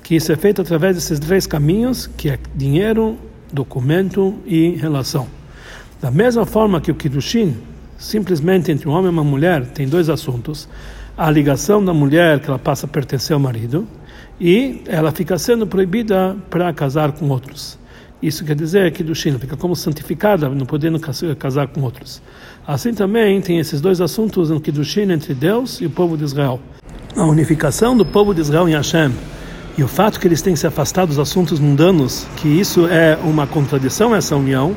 Que 0.03 0.18
isso 0.18 0.34
é 0.34 0.36
feito 0.36 0.62
através 0.62 0.96
desses 0.98 1.20
três 1.20 1.48
caminhos, 1.48 2.08
que 2.08 2.30
é 2.30 2.38
dinheiro, 2.53 3.18
documento 3.53 4.36
e 4.46 4.72
relação. 4.72 5.25
Da 6.01 6.12
mesma 6.12 6.46
forma 6.46 6.82
que 6.82 6.92
o 6.92 6.96
Kiddushin, 6.96 7.56
simplesmente 7.98 8.70
entre 8.70 8.89
um 8.89 8.92
homem 8.92 9.06
e 9.06 9.13
uma 9.13 9.24
mulher, 9.24 9.65
tem 9.68 9.88
dois 9.88 10.10
assuntos. 10.10 10.68
A 11.18 11.32
ligação 11.32 11.86
da 11.86 11.94
mulher, 11.94 12.42
que 12.42 12.50
ela 12.50 12.60
passa 12.60 12.86
a 12.86 12.89
pertencer 12.89 13.34
ao 13.34 13.39
marido, 13.39 13.88
e 14.42 14.82
ela 14.88 15.10
fica 15.13 15.38
sendo 15.38 15.65
proibida 15.65 16.36
para 16.50 16.74
casar 16.74 17.13
com 17.13 17.30
outros. 17.30 17.82
Isso 18.24 18.46
quer 18.46 18.56
dizer 18.56 18.89
que 18.94 19.03
do 19.03 19.13
China 19.13 19.38
fica 19.38 19.58
como 19.58 19.75
santificada, 19.75 20.48
não 20.48 20.65
podendo 20.65 20.98
casar 21.38 21.68
com 21.68 21.82
outros. 21.82 22.22
Assim 22.65 22.94
também 22.94 23.42
tem 23.42 23.60
esses 23.60 23.82
dois 23.82 24.00
assuntos 24.00 24.50
no 24.50 24.62
Kiddushin 24.62 25.12
entre 25.12 25.34
Deus 25.34 25.82
e 25.82 25.88
o 25.88 25.89
povo 25.89 26.15
de 26.15 26.24
Israel. 26.24 26.58
A 27.18 27.25
unificação 27.25 27.98
do 27.98 28.06
povo 28.06 28.34
de 28.34 28.39
Israel 28.39 28.70
em 28.70 28.75
Hashem 28.75 29.12
e 29.77 29.84
o 29.84 29.89
fato 29.89 30.22
que 30.22 30.27
eles 30.27 30.42
têm 30.42 30.56
se 30.56 30.65
afastado 30.65 31.10
dos 31.10 31.20
assuntos 31.20 31.60
mundanos, 31.60 32.25
que 32.38 32.48
isso 32.48 32.88
é 32.88 33.20
uma 33.25 33.46
contradição 33.46 34.15
essa 34.15 34.38
união, 34.38 34.74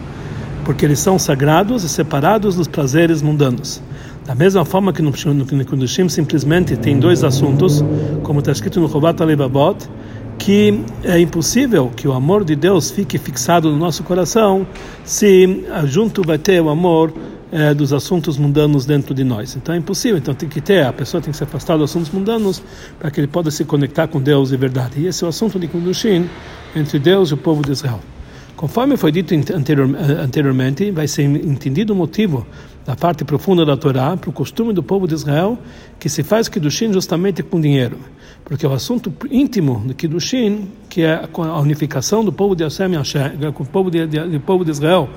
porque 0.65 0.85
eles 0.85 0.99
são 0.99 1.17
sagrados 1.17 1.85
e 1.85 1.89
separados 1.89 2.57
dos 2.57 2.67
prazeres 2.67 3.23
mundanos. 3.23 3.81
Da 4.27 4.35
mesma 4.35 4.65
forma 4.65 4.93
que 4.93 5.03
no, 5.03 5.13
Kudushim 5.65 6.09
simplesmente 6.09 6.77
tem 6.77 6.99
dois 6.99 7.23
assuntos, 7.23 7.85
como 8.25 8.41
está 8.41 8.51
escrito 8.51 8.81
no 8.81 8.89
Chovat 8.91 9.23
Alevabot, 9.23 9.89
que 10.47 10.81
é 11.03 11.19
impossível 11.19 11.91
que 11.97 12.07
o 12.07 12.13
amor 12.13 12.45
de 12.45 12.55
Deus 12.55 12.89
fique 12.89 13.19
fixado 13.19 13.69
no 13.69 13.77
nosso 13.77 14.05
coração 14.05 14.65
se 15.05 15.65
junto 15.87 16.23
vai 16.23 16.39
ter 16.39 16.63
o 16.63 16.69
amor 16.69 17.13
é, 17.51 17.75
dos 17.75 17.93
assuntos 17.93 18.39
mundanos 18.39 18.87
dentro 18.87 19.13
de 19.13 19.25
nós. 19.25 19.57
Então 19.57 19.75
é 19.75 19.79
impossível. 19.79 20.19
Então 20.19 20.33
tem 20.37 20.49
que 20.49 20.61
ter, 20.61 20.87
a 20.87 20.93
pessoa 20.93 21.21
tem 21.21 21.33
que 21.33 21.37
se 21.37 21.43
afastar 21.43 21.77
dos 21.77 21.91
assuntos 21.91 22.13
mundanos 22.13 22.63
para 22.97 23.11
que 23.11 23.19
ele 23.19 23.27
possa 23.27 23.51
se 23.51 23.65
conectar 23.65 24.07
com 24.07 24.21
Deus 24.21 24.51
de 24.51 24.57
verdade. 24.57 25.01
E 25.01 25.09
esse 25.09 25.25
é 25.25 25.27
o 25.27 25.31
assunto 25.31 25.59
de 25.59 25.67
Kudushim 25.67 26.31
entre 26.77 27.01
Deus 27.01 27.31
e 27.31 27.35
o 27.35 27.37
povo 27.37 27.61
de 27.65 27.73
Israel. 27.73 27.99
Conforme 28.55 28.97
foi 28.97 29.11
dito 29.11 29.35
anteriormente, 29.35 30.93
vai 30.93 31.09
ser 31.09 31.25
entendido 31.25 31.93
o 31.93 31.97
motivo 31.97 32.47
da 32.87 32.95
parte 32.95 33.25
profunda 33.25 33.67
da 33.67 33.77
Torá 33.77 34.17
para 34.17 34.31
o 34.31 34.33
costume 34.33 34.73
do 34.73 34.81
povo 34.83 35.09
de 35.09 35.15
Israel 35.15 35.59
que 35.99 36.09
se 36.09 36.23
faz 36.23 36.49
Kiddushin 36.49 36.93
justamente 36.93 37.43
com 37.43 37.61
dinheiro. 37.61 37.99
Porque 38.45 38.65
o 38.65 38.73
assunto 38.73 39.13
íntimo 39.29 39.83
do 39.85 39.93
Kiddushin, 39.93 40.69
que 40.89 41.03
é 41.03 41.29
a 41.37 41.59
unificação 41.59 42.25
do 42.25 42.33
povo 42.33 42.55
de 42.55 42.63
Hashem 42.63 42.95
Hashem, 42.95 43.53
com 43.53 43.65
o 43.65 43.67
povo 43.67 43.91
de, 43.91 44.07
de, 44.07 44.39
povo 44.39 44.65
de 44.65 44.71
Israel 44.71 45.09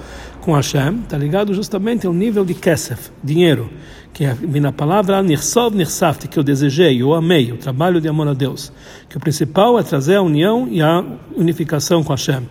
com 0.41 0.55
Hashem, 0.55 1.01
está 1.03 1.15
ligado 1.15 1.53
justamente 1.53 2.07
ao 2.07 2.13
nível 2.13 2.43
de 2.43 2.55
Kesef, 2.55 3.11
dinheiro, 3.23 3.69
que 4.11 4.25
é 4.25 4.35
na 4.59 4.71
palavra 4.71 5.21
Nirsov 5.21 5.75
Nirsaft, 5.75 6.27
que 6.27 6.39
eu 6.39 6.43
desejei, 6.43 6.99
eu 6.99 7.13
amei, 7.13 7.51
o 7.51 7.57
trabalho 7.57 8.01
de 8.01 8.07
amor 8.07 8.27
a 8.27 8.33
Deus. 8.33 8.73
Que 9.07 9.17
o 9.17 9.19
principal 9.19 9.77
é 9.77 9.83
trazer 9.83 10.15
a 10.15 10.23
união 10.23 10.67
e 10.71 10.81
a 10.81 11.05
unificação 11.35 12.03
com 12.03 12.13
Hashem. 12.13 12.41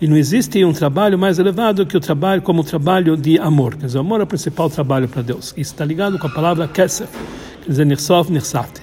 E 0.00 0.06
não 0.08 0.16
existe 0.16 0.64
um 0.64 0.72
trabalho 0.72 1.18
mais 1.18 1.38
elevado 1.38 1.86
que 1.86 1.96
o 1.96 2.00
trabalho 2.00 2.42
como 2.42 2.62
o 2.62 2.64
trabalho 2.64 3.16
de 3.16 3.38
amor. 3.38 3.76
Quer 3.76 3.86
dizer, 3.86 3.98
o 3.98 4.00
amor 4.00 4.20
é 4.20 4.24
o 4.24 4.26
principal 4.26 4.68
trabalho 4.68 5.08
para 5.08 5.22
Deus. 5.22 5.54
Isso 5.56 5.72
está 5.72 5.84
ligado 5.84 6.18
com 6.18 6.26
a 6.26 6.30
palavra 6.30 6.66
Kesef, 6.66 7.10
quer 7.62 7.68
dizer, 7.70 7.86
Nirsov, 7.86 8.30
Nirsafte. 8.30 8.82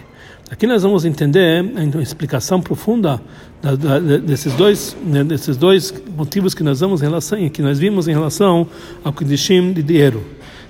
Aqui 0.49 0.67
nós 0.67 0.83
vamos 0.83 1.05
entender 1.05 1.63
a 1.77 2.01
explicação 2.01 2.61
profunda 2.61 3.21
da, 3.61 3.75
da, 3.75 3.99
desses 3.99 4.53
dois 4.53 4.97
né, 5.05 5.23
desses 5.23 5.55
dois 5.55 5.93
motivos 6.15 6.53
que 6.53 6.63
nós 6.63 6.79
vamos 6.81 7.01
em 7.01 7.05
relação 7.05 7.49
que 7.49 7.61
nós 7.61 7.79
vimos 7.79 8.07
em 8.07 8.11
relação 8.11 8.67
ao 9.03 9.13
Kiddushim 9.13 9.71
de 9.71 9.81
dinheiro. 9.81 10.23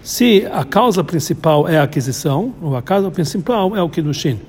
Se 0.03 0.47
a 0.51 0.63
causa 0.63 1.03
principal 1.03 1.67
é 1.67 1.77
a 1.77 1.83
aquisição, 1.83 2.53
ou 2.61 2.75
a 2.75 2.81
causa 2.81 3.09
principal 3.11 3.75
é 3.75 3.81
o 3.81 3.89
Kiddushin 3.89 4.39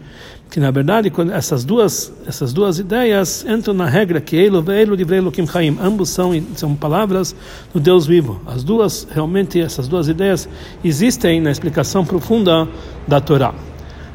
que 0.53 0.61
na 0.61 0.71
verdade 0.71 1.11
essas 1.33 1.65
duas 1.65 2.13
essas 2.27 2.53
duas 2.53 2.79
ideias 2.79 3.43
entram 3.49 3.73
na 3.73 3.87
regra 3.87 4.21
que 4.21 4.37
Elo 4.37 4.61
ve'elo 4.61 4.95
divrei 4.95 5.19
Elohim 5.19 5.47
Chaim, 5.47 5.79
ambos 5.81 6.11
são 6.11 6.31
são 6.55 6.75
palavras 6.77 7.35
do 7.73 7.81
Deus 7.81 8.07
vivo. 8.07 8.39
As 8.47 8.63
duas 8.63 9.09
realmente 9.11 9.59
essas 9.59 9.89
duas 9.89 10.09
ideias 10.09 10.47
existem 10.85 11.41
na 11.41 11.51
explicação 11.51 12.05
profunda 12.05 12.69
da 13.09 13.19
Torá. 13.19 13.55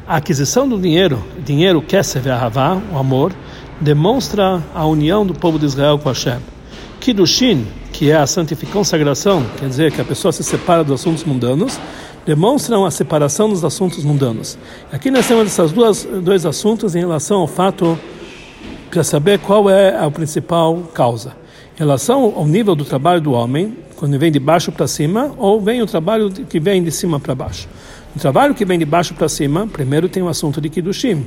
A 0.06 0.18
aquisição 0.18 0.68
do 0.68 0.78
dinheiro, 0.78 1.20
dinheiro 1.44 1.82
kesev 1.82 2.28
ahavá, 2.30 2.80
o 2.92 2.96
amor, 2.96 3.32
demonstra 3.80 4.62
a 4.72 4.86
união 4.86 5.26
do 5.26 5.34
povo 5.34 5.58
de 5.58 5.66
Israel 5.66 5.98
com 5.98 6.08
Hashem. 6.08 6.38
Kiddushin, 7.00 7.66
que 7.92 8.12
é 8.12 8.16
a 8.16 8.28
santificação, 8.28 8.84
sagração, 8.84 9.44
quer 9.58 9.68
dizer 9.68 9.90
que 9.90 10.00
a 10.00 10.04
pessoa 10.04 10.30
se 10.30 10.44
separa 10.44 10.84
dos 10.84 11.00
assuntos 11.00 11.24
mundanos, 11.24 11.80
demonstram 12.28 12.84
a 12.84 12.90
separação 12.90 13.48
dos 13.48 13.64
assuntos 13.64 14.04
mundanos. 14.04 14.58
Aqui 14.92 15.10
nós 15.10 15.26
temos 15.26 15.46
esses 15.46 15.72
dois 16.22 16.44
assuntos 16.44 16.94
em 16.94 16.98
relação 16.98 17.38
ao 17.38 17.46
fato 17.46 17.98
para 18.90 19.02
saber 19.02 19.38
qual 19.38 19.70
é 19.70 19.96
a 19.96 20.10
principal 20.10 20.76
causa. 20.92 21.30
Em 21.74 21.78
relação 21.78 22.34
ao 22.36 22.46
nível 22.46 22.74
do 22.74 22.84
trabalho 22.84 23.22
do 23.22 23.32
homem, 23.32 23.78
quando 23.96 24.18
vem 24.18 24.30
de 24.30 24.38
baixo 24.38 24.70
para 24.70 24.86
cima, 24.86 25.32
ou 25.38 25.58
vem 25.58 25.80
o 25.80 25.86
trabalho 25.86 26.30
que 26.30 26.60
vem 26.60 26.82
de 26.82 26.92
cima 26.92 27.18
para 27.18 27.34
baixo. 27.34 27.66
O 28.14 28.18
trabalho 28.18 28.54
que 28.54 28.66
vem 28.66 28.78
de 28.78 28.84
baixo 28.84 29.14
para 29.14 29.26
cima, 29.26 29.66
primeiro 29.66 30.06
tem 30.06 30.22
o 30.22 30.28
assunto 30.28 30.60
de 30.60 30.68
Kiddushim. 30.68 31.24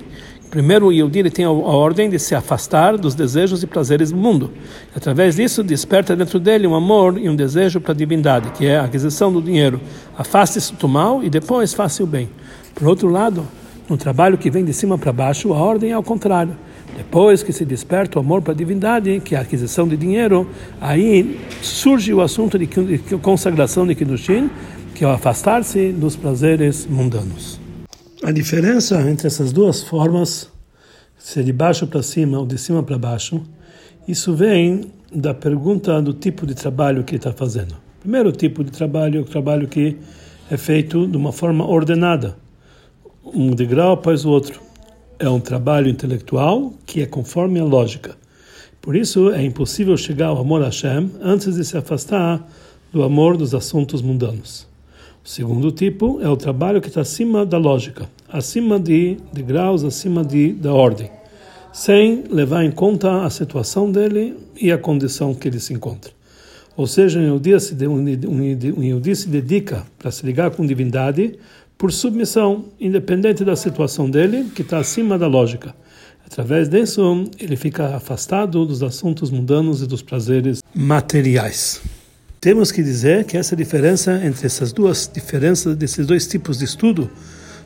Primeiro, 0.51 0.88
o 0.88 0.91
Yehudi 0.91 1.29
tem 1.29 1.46
a 1.46 1.50
ordem 1.50 2.10
de 2.10 2.20
se 2.20 2.36
afastar 2.36 2.98
dos 2.98 3.15
desejos 3.15 3.63
e 3.63 3.67
prazeres 3.67 4.12
do 4.12 4.17
mundo. 4.17 4.51
Através 4.93 5.38
disso, 5.38 5.63
desperta 5.63 6.13
dentro 6.13 6.41
dele 6.41 6.67
um 6.67 6.75
amor 6.75 7.17
e 7.17 7.29
um 7.29 7.36
desejo 7.38 7.79
para 7.79 7.93
a 7.93 7.96
divindade, 7.96 8.51
que 8.51 8.65
é 8.65 8.77
a 8.77 8.84
aquisição 8.84 9.31
do 9.31 9.41
dinheiro. 9.41 9.79
Afaste-se 10.17 10.74
do 10.74 10.89
mal 10.89 11.24
e 11.24 11.29
depois 11.29 11.74
faça 11.74 12.03
o 12.03 12.05
bem. 12.05 12.29
Por 12.75 12.86
outro 12.86 13.08
lado, 13.08 13.48
no 13.88 13.96
trabalho 13.96 14.38
que 14.38 14.51
vem 14.51 14.65
de 14.65 14.74
cima 14.74 14.98
para 14.98 15.13
baixo, 15.13 15.53
a 15.53 15.58
ordem 15.58 15.91
é 15.91 15.93
ao 15.93 16.03
contrário. 16.03 16.53
Depois 16.98 17.41
que 17.41 17.53
se 17.53 17.63
desperta 17.63 18.20
o 18.20 18.22
amor 18.22 18.41
para 18.41 18.51
a 18.51 18.55
divindade, 18.55 19.22
que 19.22 19.36
é 19.36 19.38
a 19.38 19.41
aquisição 19.43 19.88
de 19.88 19.96
dinheiro, 19.96 20.46
aí 20.81 21.39
surge 21.62 22.13
o 22.13 22.20
assunto 22.20 22.60
de 22.60 22.67
consagração 23.22 23.88
de 23.88 23.96
Kiddushin, 23.96 24.50
que 24.93 25.05
é 25.05 25.08
o 25.08 25.12
afastar-se 25.12 25.93
dos 25.93 26.17
prazeres 26.17 26.86
mundanos. 26.86 27.61
A 28.24 28.32
diferença 28.32 29.01
entre 29.10 29.25
essas 29.25 29.51
duas 29.51 29.82
formas, 29.82 30.48
se 31.18 31.40
é 31.40 31.44
de 31.44 31.51
baixo 31.51 31.88
para 31.88 32.04
cima 32.04 32.38
ou 32.38 32.46
de 32.46 32.56
cima 32.56 32.84
para 32.84 32.96
baixo, 32.96 33.42
isso 34.08 34.36
vem 34.36 34.92
da 35.12 35.34
pergunta 35.34 36.00
do 36.00 36.13
tipo 36.13 36.46
de 36.46 36.54
trabalho 36.54 37.04
que 37.04 37.16
está 37.16 37.34
fazendo. 37.34 37.75
Primeiro 38.00 38.32
tipo 38.32 38.63
de 38.63 38.70
trabalho 38.70 39.18
é 39.18 39.22
o 39.22 39.25
trabalho 39.25 39.68
que 39.68 39.98
é 40.51 40.56
feito 40.56 41.08
de 41.08 41.18
uma 41.18 41.32
forma 41.32 41.68
ordenada, 41.68 42.38
um 43.25 43.56
degrau 43.56 43.94
após 43.94 44.24
o 44.24 44.30
outro. 44.30 44.62
É 45.18 45.28
um 45.28 45.40
trabalho 45.40 45.90
intelectual 45.90 46.75
que 46.86 47.01
é 47.01 47.08
conforme 47.08 47.60
a 47.60 47.63
lógica. 47.63 48.16
Por 48.80 48.96
isso 48.96 49.32
é 49.32 49.44
impossível 49.44 49.98
chegar 49.98 50.28
ao 50.28 50.38
amor 50.38 50.62
a 50.62 50.66
Hashem 50.66 51.10
antes 51.24 51.56
de 51.56 51.66
se 51.66 51.75
afastar 51.75 52.48
do 52.94 53.01
amor 53.01 53.36
dos 53.36 53.56
assuntos 53.56 54.00
mundanos. 54.00 54.70
Segundo 55.24 55.72
tipo 55.72 56.20
é 56.22 56.28
o 56.28 56.36
trabalho 56.36 56.82
que 56.82 56.88
está 56.88 57.01
acima 57.01 57.46
da 57.46 57.58
lógica, 57.58 58.10
acima 58.28 58.80
de, 58.80 59.18
de 59.32 59.44
graus, 59.44 59.84
acima 59.84 60.24
de, 60.24 60.51
da 60.54 60.74
ordem, 60.74 61.12
sem 61.72 62.24
levar 62.30 62.63
em 62.63 62.72
conta 62.72 63.24
a 63.24 63.30
situação 63.30 63.92
dele 63.92 64.36
e 64.60 64.72
a 64.72 64.78
condição 64.80 65.34
que 65.36 65.48
ele 65.48 65.60
se 65.60 65.74
encontra. 65.74 66.12
Ou 66.75 66.88
seja, 66.88 67.20
um 67.20 67.24
Yehudi 67.24 67.60
se, 67.60 67.75
um, 67.88 69.16
se 69.16 69.30
dedica 69.30 69.86
para 70.00 70.10
se 70.10 70.25
ligar 70.25 70.50
com 70.51 70.66
divindade 70.66 71.38
por 71.78 71.92
submissão, 71.92 72.66
independente 72.80 73.44
da 73.44 73.56
situação 73.56 74.10
dele, 74.10 74.50
que 74.56 74.63
está 74.63 74.80
acima 74.80 75.18
da 75.18 75.28
lógica. 75.28 75.75
Através 76.25 76.70
disso, 76.70 77.25
ele 77.40 77.56
fica 77.56 77.96
afastado 77.96 78.66
dos 78.66 78.82
assuntos 78.82 79.30
mundanos 79.30 79.82
e 79.82 79.88
dos 79.88 80.01
prazeres 80.01 80.62
materiais. 80.74 81.82
Temos 82.41 82.71
que 82.71 82.81
dizer 82.81 83.25
que 83.25 83.38
essa 83.38 83.55
diferença 83.55 84.19
entre 84.25 84.48
essas 84.48 84.74
duas 84.74 85.07
diferenças, 85.13 85.75
desses 85.75 86.07
dois 86.07 86.25
tipos 86.25 86.57
de 86.57 86.65
estudo 86.65 87.07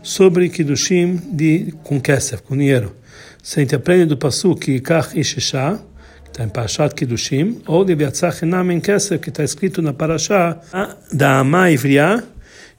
sobre 0.03 0.49
Kiddushim 0.49 1.15
de, 1.31 1.73
com 1.81 1.97
Kesef, 1.97 2.43
com 2.43 2.57
dinheiro. 2.57 2.93
Gente 3.41 3.73
aprende 3.73 4.07
do 4.07 4.17
Pasuk 4.17 4.69
Ikach 4.69 5.17
Ishishá, 5.17 5.79
que 6.25 6.29
está 6.29 6.43
em 6.43 6.49
Parashat 6.49 6.93
Kiddushim, 6.93 7.61
ou 7.65 7.85
de 7.85 7.95
Viatzach 7.95 8.43
Enam 8.43 8.81
Kesef, 8.81 9.17
que 9.19 9.29
está 9.29 9.45
escrito 9.45 9.81
na 9.81 9.93
Parashá 9.93 10.59
da 11.09 11.39
Amá 11.39 11.71
Ivriá, 11.71 12.21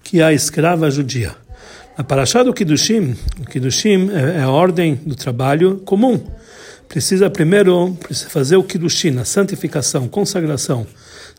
que 0.04 0.20
é 0.20 0.24
a 0.24 0.34
escrava 0.34 0.90
judia. 0.90 1.34
Na 1.96 2.04
Parashá 2.04 2.42
do 2.42 2.52
Kiddushim, 2.52 3.16
o 3.40 3.46
Kiddushim 3.46 4.10
é, 4.10 4.40
é 4.40 4.42
a 4.42 4.50
ordem 4.50 4.96
do 4.96 5.14
trabalho 5.14 5.78
comum. 5.78 6.22
Precisa 6.90 7.30
primeiro 7.30 7.96
fazer 8.28 8.56
o 8.56 8.62
Kiddushim, 8.62 9.16
a 9.18 9.24
santificação, 9.24 10.06
consagração, 10.08 10.86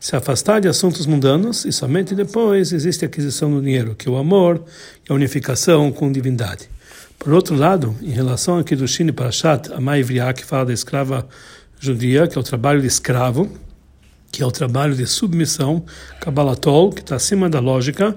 se 0.00 0.14
afastar 0.14 0.60
de 0.60 0.68
assuntos 0.68 1.06
mundanos 1.06 1.64
e 1.64 1.72
somente 1.72 2.14
depois 2.14 2.72
existe 2.72 3.04
a 3.04 3.08
aquisição 3.08 3.50
do 3.50 3.60
dinheiro, 3.60 3.94
que 3.94 4.08
é 4.08 4.12
o 4.12 4.16
amor 4.16 4.62
e 5.08 5.12
a 5.12 5.14
unificação 5.14 5.90
com 5.90 6.08
a 6.08 6.12
divindade. 6.12 6.68
Por 7.18 7.32
outro 7.32 7.56
lado, 7.56 7.96
em 8.00 8.10
relação 8.10 8.58
a 8.58 8.64
Kiddushin 8.64 9.08
e 9.08 9.12
Parashat, 9.12 9.72
a 9.72 9.80
Maivriá, 9.80 10.32
que 10.32 10.44
fala 10.44 10.66
da 10.66 10.72
escrava 10.72 11.28
judia, 11.80 12.28
que 12.28 12.38
é 12.38 12.40
o 12.40 12.44
trabalho 12.44 12.80
de 12.80 12.86
escravo, 12.86 13.50
que 14.30 14.42
é 14.42 14.46
o 14.46 14.52
trabalho 14.52 14.94
de 14.94 15.04
submissão, 15.04 15.84
Kabbalatol, 16.20 16.92
que 16.92 17.00
está 17.00 17.16
acima 17.16 17.50
da 17.50 17.58
lógica. 17.58 18.16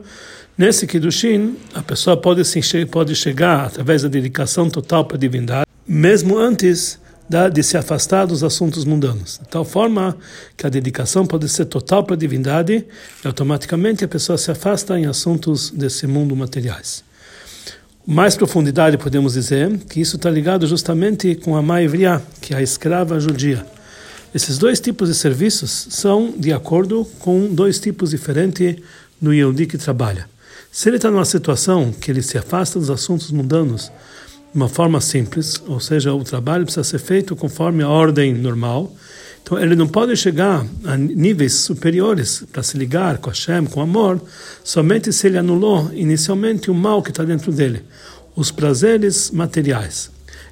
Nesse 0.56 0.86
Kiddushin, 0.86 1.58
a 1.74 1.82
pessoa 1.82 2.16
pode, 2.16 2.46
se, 2.46 2.86
pode 2.86 3.16
chegar, 3.16 3.66
através 3.66 4.04
da 4.04 4.08
dedicação 4.08 4.70
total 4.70 5.06
para 5.06 5.18
a 5.18 5.20
divindade, 5.20 5.66
mesmo 5.88 6.38
antes 6.38 7.01
de 7.50 7.64
se 7.64 7.78
afastar 7.78 8.28
dos 8.28 8.44
assuntos 8.44 8.84
mundanos. 8.86 9.40
De 9.42 9.48
tal 9.48 9.64
forma 9.64 10.18
que 10.58 10.66
a 10.66 10.70
dedicação 10.70 11.26
pode 11.26 11.48
ser 11.48 11.66
total 11.66 12.04
para 12.04 12.16
a 12.16 12.18
divindade 12.18 12.86
e 13.24 13.28
automaticamente 13.28 14.04
a 14.04 14.08
pessoa 14.08 14.38
se 14.38 14.52
afasta 14.52 15.00
em 15.00 15.06
assuntos 15.06 15.72
desse 15.72 16.06
mundo 16.08 16.36
materiais. 16.36 17.04
Mais 18.06 18.36
profundidade 18.36 18.98
podemos 18.98 19.34
dizer 19.34 19.78
que 19.90 20.02
isso 20.02 20.16
está 20.16 20.30
ligado 20.30 20.66
justamente 20.66 21.36
com 21.36 21.56
a 21.56 21.62
Maivriá, 21.62 22.22
que 22.42 22.54
é 22.54 22.58
a 22.58 22.62
escrava 22.62 23.20
judia. 23.20 23.66
Esses 24.34 24.58
dois 24.58 24.80
tipos 24.80 25.10
de 25.10 25.16
serviços 25.16 25.88
são 25.90 26.34
de 26.38 26.52
acordo 26.52 27.06
com 27.20 27.54
dois 27.54 27.80
tipos 27.80 28.12
diferentes 28.12 28.78
no 29.22 29.34
Yehudi 29.34 29.68
que 29.68 29.78
trabalha. 29.78 30.28
Se 30.72 30.90
ele 30.90 30.96
está 30.96 31.12
numa 31.12 31.26
situação 31.26 31.92
que 31.92 32.10
ele 32.10 32.22
se 32.22 32.38
afasta 32.38 32.80
dos 32.80 32.90
assuntos 32.90 33.30
mundanos 33.30 33.92
uma 34.54 34.68
forma 34.68 35.00
simples, 35.00 35.62
ou 35.68 35.80
seja, 35.80 36.14
o 36.14 36.24
trabalho 36.24 36.66
precisa 36.66 36.84
ser 36.84 37.00
feito 37.00 37.36
conforme 37.36 37.84
a 37.84 37.90
ordem 37.90 38.34
normal, 38.34 38.94
então 39.44 39.60
ele 39.60 39.76
não 39.76 39.88
pode 39.88 40.16
chegar 40.16 40.66
a 40.86 40.98
níveis 40.98 41.54
superiores 41.54 42.44
para 42.52 42.62
se 42.62 42.78
ligar 42.78 43.18
com 43.18 43.30
Hashem, 43.30 43.66
com 43.66 43.82
amor, 43.82 44.22
somente 44.64 45.12
se 45.12 45.28
ele 45.28 45.38
anulou 45.38 45.90
inicialmente 45.94 46.70
o 46.70 46.74
mal 46.74 47.02
que 47.02 47.10
está 47.10 47.24
dentro 47.24 47.52
dele, 47.52 47.84
os 48.36 48.52
prazeres 48.52 49.32
materiais. 49.32 50.12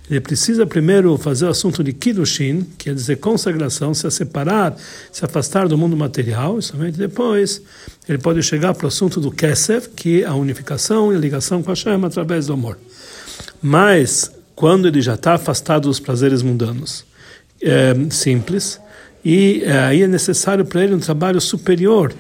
Ele 0.10 0.20
precisa 0.20 0.65
primeiro 0.65 1.15
fazer 1.20 1.46
o 1.46 1.50
assunto 1.50 1.84
de 1.84 1.94
Kiddushin, 1.94 2.65
quer 2.79 2.96
dizer 2.96 3.18
consagração, 3.18 3.94
se 3.94 4.10
separar, 4.10 4.75
se 5.12 5.24
afastar 5.24 5.68
do 5.68 5.77
mundo 5.77 5.96
material, 5.96 6.58
e 6.58 6.63
somente 6.63 6.98
depois 6.98 7.62
ele 8.08 8.18
pode 8.18 8.41
chegar 8.41 8.74
para 8.74 8.86
o 8.86 8.88
assunto 8.88 9.22
do 9.22 9.29
Kesef, 9.29 9.89
que 9.89 10.24
é 10.24 10.25
a 10.25 10.34
unificação 10.34 11.13
e 11.13 11.15
a 11.15 11.20
ligação 11.20 11.62
com 11.62 11.70
Hashem 11.70 12.03
através 12.03 12.48
do 12.48 12.53
amor. 12.53 12.79
Mas, 13.62 14.32
quando 14.56 14.88
ele 14.88 15.01
já 15.01 15.16
está 15.16 15.34
afastado 15.34 15.88
dos 15.88 16.00
prazeres 16.00 16.42
mundanos, 16.42 17.06
é, 17.62 17.94
simples, 18.10 18.80
e 19.24 19.63
é, 19.66 19.80
aí 19.80 20.01
é 20.04 20.08
necessário 20.08 20.66
para 20.66 20.84
ele 20.84 20.96
um 20.96 21.00
trabalho 21.00 21.42
superior 21.42 22.13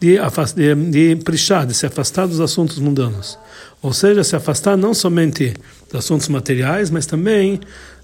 de, 0.00 0.16
de, 0.54 1.14
de 1.14 1.66
de 1.66 1.74
se 1.74 1.86
afastar 1.86 2.26
dos 2.26 2.40
assuntos 2.40 2.78
mundanos. 2.78 3.38
Ou 3.82 3.92
seja, 3.92 4.24
se 4.24 4.34
afastar 4.34 4.76
não 4.76 4.94
somente 4.94 5.54
dos 5.90 5.98
assuntos 5.98 6.28
materiais, 6.28 6.90
mas 6.90 7.06
também 7.06 7.60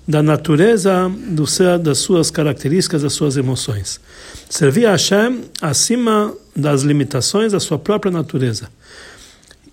da 0.07 0.23
natureza 0.23 1.11
do 1.29 1.47
ser, 1.47 1.79
das 1.79 1.99
suas 1.99 2.31
características, 2.31 3.03
das 3.03 3.15
suas 3.15 3.37
emoções. 3.37 4.01
Servir 4.51 4.87
a 4.87 4.93
Hashem 4.93 5.45
acima 5.63 6.35
das 6.55 6.83
limitações 6.83 7.53
da 7.53 7.61
sua 7.61 7.79
própria 7.79 8.13
natureza. 8.13 8.69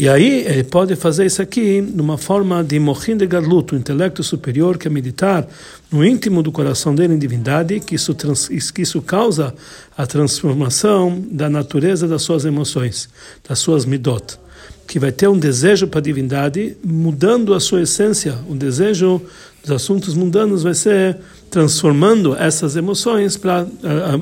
E 0.01 0.09
aí 0.09 0.47
ele 0.47 0.63
pode 0.63 0.95
fazer 0.95 1.27
isso 1.27 1.43
aqui 1.43 1.79
numa 1.79 2.17
forma 2.17 2.63
de 2.63 2.79
mohin 2.79 3.15
de 3.15 3.27
o 3.27 3.75
intelecto 3.75 4.23
superior 4.23 4.75
que 4.75 4.87
é 4.87 4.89
meditar 4.89 5.47
no 5.91 6.03
íntimo 6.03 6.41
do 6.41 6.51
coração 6.51 6.95
dele 6.95 7.13
em 7.13 7.19
divindade, 7.19 7.79
que 7.79 7.93
isso, 7.93 8.15
trans, 8.15 8.49
que 8.71 8.81
isso 8.81 8.99
causa 9.03 9.53
a 9.95 10.07
transformação 10.07 11.23
da 11.29 11.47
natureza 11.51 12.07
das 12.07 12.23
suas 12.23 12.45
emoções, 12.45 13.09
das 13.47 13.59
suas 13.59 13.85
midot, 13.85 14.39
que 14.87 14.97
vai 14.97 15.11
ter 15.11 15.27
um 15.27 15.37
desejo 15.37 15.85
para 15.85 15.99
a 15.99 16.01
divindade, 16.01 16.75
mudando 16.83 17.53
a 17.53 17.59
sua 17.59 17.83
essência, 17.83 18.39
o 18.49 18.55
desejo 18.55 19.21
dos 19.61 19.71
assuntos 19.71 20.15
mundanos 20.15 20.63
vai 20.63 20.73
ser 20.73 21.19
transformando 21.51 22.35
essas 22.35 22.75
emoções 22.75 23.37
para 23.37 23.67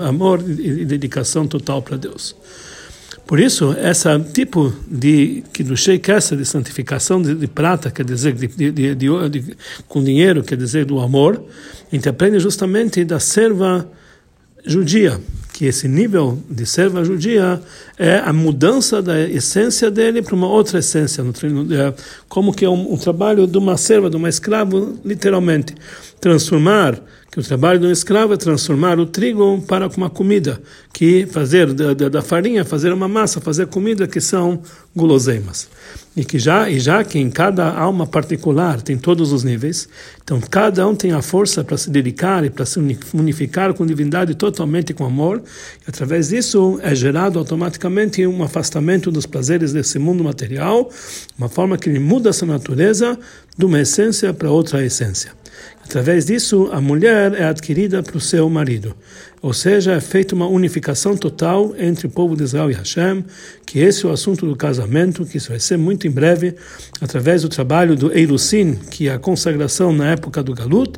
amor 0.05 0.43
e 0.45 0.83
dedicação 0.83 1.47
total 1.47 1.81
para 1.81 1.95
Deus. 1.95 2.35
Por 3.29 3.39
isso, 3.39 3.75
esse 3.77 4.19
tipo 4.33 4.73
de 4.87 5.43
Kiddushei 5.53 6.01
essa 6.07 6.35
de 6.35 6.43
santificação 6.43 7.21
de, 7.21 7.35
de, 7.35 7.45
prata, 7.45 7.91
quer 7.91 8.03
dizer, 8.03 8.33
de, 8.33 8.71
de, 8.71 8.95
de, 8.95 9.55
com 9.87 10.03
dinheiro, 10.03 10.41
quer 10.41 10.57
dizer, 10.57 10.83
do 10.83 10.99
amor, 10.99 11.39
a 11.91 11.95
gente 11.95 12.09
aprende 12.09 12.39
justamente 12.39 13.05
da 13.05 13.19
serva 13.19 13.87
judia, 14.65 15.21
que 15.53 15.65
esse 15.65 15.87
nível 15.87 16.41
de 16.49 16.65
serva 16.65 17.03
judia 17.03 17.61
é 17.99 18.17
a 18.17 18.33
mudança 18.33 18.99
da 18.99 19.21
essência 19.21 19.91
dele 19.91 20.23
para 20.23 20.33
uma 20.33 20.47
outra 20.47 20.79
essência, 20.79 21.21
é 21.21 21.93
como 22.27 22.51
que 22.51 22.65
é 22.65 22.69
um, 22.69 22.93
um 22.93 22.97
trabalho 22.97 23.45
de 23.45 23.59
uma 23.59 23.77
serva, 23.77 24.09
de 24.09 24.15
uma 24.15 24.27
escrava, 24.27 24.91
literalmente, 25.05 25.75
transformar 26.19 26.99
que 27.31 27.39
o 27.39 27.43
trabalho 27.43 27.79
de 27.79 27.85
um 27.85 27.91
escravo 27.91 28.33
é 28.33 28.37
transformar 28.37 28.99
o 28.99 29.05
trigo 29.05 29.63
para 29.67 29.87
uma 29.95 30.09
comida, 30.09 30.59
que 30.91 31.27
fazer 31.27 31.71
da, 31.73 31.93
da, 31.93 32.09
da, 32.09 32.21
farinha, 32.21 32.65
fazer 32.65 32.91
uma 32.91 33.07
massa, 33.07 33.39
fazer 33.39 33.67
comida 33.67 34.07
que 34.07 34.19
são 34.19 34.61
guloseimas. 34.95 35.69
E 36.17 36.25
que 36.25 36.39
já 36.39 36.69
e 36.69 36.79
já 36.79 37.03
que 37.03 37.19
em 37.19 37.29
cada 37.29 37.71
alma 37.71 38.07
particular 38.07 38.81
tem 38.81 38.97
todos 38.97 39.31
os 39.31 39.43
níveis, 39.43 39.87
então 40.23 40.41
cada 40.41 40.85
um 40.87 40.95
tem 40.95 41.11
a 41.11 41.21
força 41.21 41.63
para 41.63 41.77
se 41.77 41.89
dedicar 41.91 42.43
e 42.43 42.49
para 42.49 42.65
se 42.65 42.79
unificar 43.13 43.73
com 43.75 43.85
divindade 43.85 44.33
totalmente 44.33 44.91
com 44.93 45.05
amor, 45.05 45.41
e 45.85 45.89
através 45.89 46.29
disso 46.29 46.79
é 46.81 46.95
gerado 46.95 47.37
automaticamente 47.37 48.25
um 48.25 48.43
afastamento 48.43 49.11
dos 49.11 49.27
prazeres 49.27 49.71
desse 49.71 49.99
mundo 49.99 50.23
material, 50.23 50.89
uma 51.37 51.47
forma 51.47 51.77
que 51.77 51.87
ele 51.89 51.99
muda 51.99 52.31
essa 52.31 52.45
natureza 52.45 53.17
de 53.55 53.65
uma 53.65 53.79
essência 53.79 54.33
para 54.33 54.49
outra 54.49 54.83
essência. 54.83 55.38
Através 55.83 56.25
disso, 56.25 56.69
a 56.71 56.79
mulher 56.79 57.33
é 57.33 57.45
adquirida 57.45 58.03
para 58.03 58.15
o 58.15 58.21
seu 58.21 58.47
marido. 58.49 58.95
Ou 59.41 59.53
seja, 59.53 59.93
é 59.93 59.99
feita 60.01 60.35
uma 60.35 60.47
unificação 60.47 61.17
total 61.17 61.73
entre 61.79 62.05
o 62.05 62.09
povo 62.09 62.35
de 62.35 62.43
Israel 62.43 62.69
e 62.69 62.73
Hashem, 62.73 63.25
que 63.65 63.79
esse 63.79 64.05
é 64.05 64.09
o 64.09 64.11
assunto 64.11 64.45
do 64.45 64.55
casamento, 64.55 65.25
que 65.25 65.37
isso 65.37 65.49
vai 65.49 65.59
ser 65.59 65.77
muito 65.77 66.05
em 66.05 66.11
breve, 66.11 66.55
através 67.01 67.41
do 67.41 67.49
trabalho 67.49 67.95
do 67.95 68.15
Eilusin, 68.15 68.75
que 68.75 69.07
é 69.07 69.13
a 69.13 69.19
consagração 69.19 69.91
na 69.91 70.11
época 70.11 70.43
do 70.43 70.53
Galut, 70.53 70.93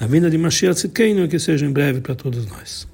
na 0.00 0.06
vinda 0.06 0.30
de 0.30 0.38
Mashiach 0.38 0.76
Tzidkeinu, 0.76 1.26
que 1.26 1.38
seja 1.38 1.66
em 1.66 1.72
breve 1.72 2.00
para 2.00 2.14
todos 2.14 2.46
nós. 2.46 2.86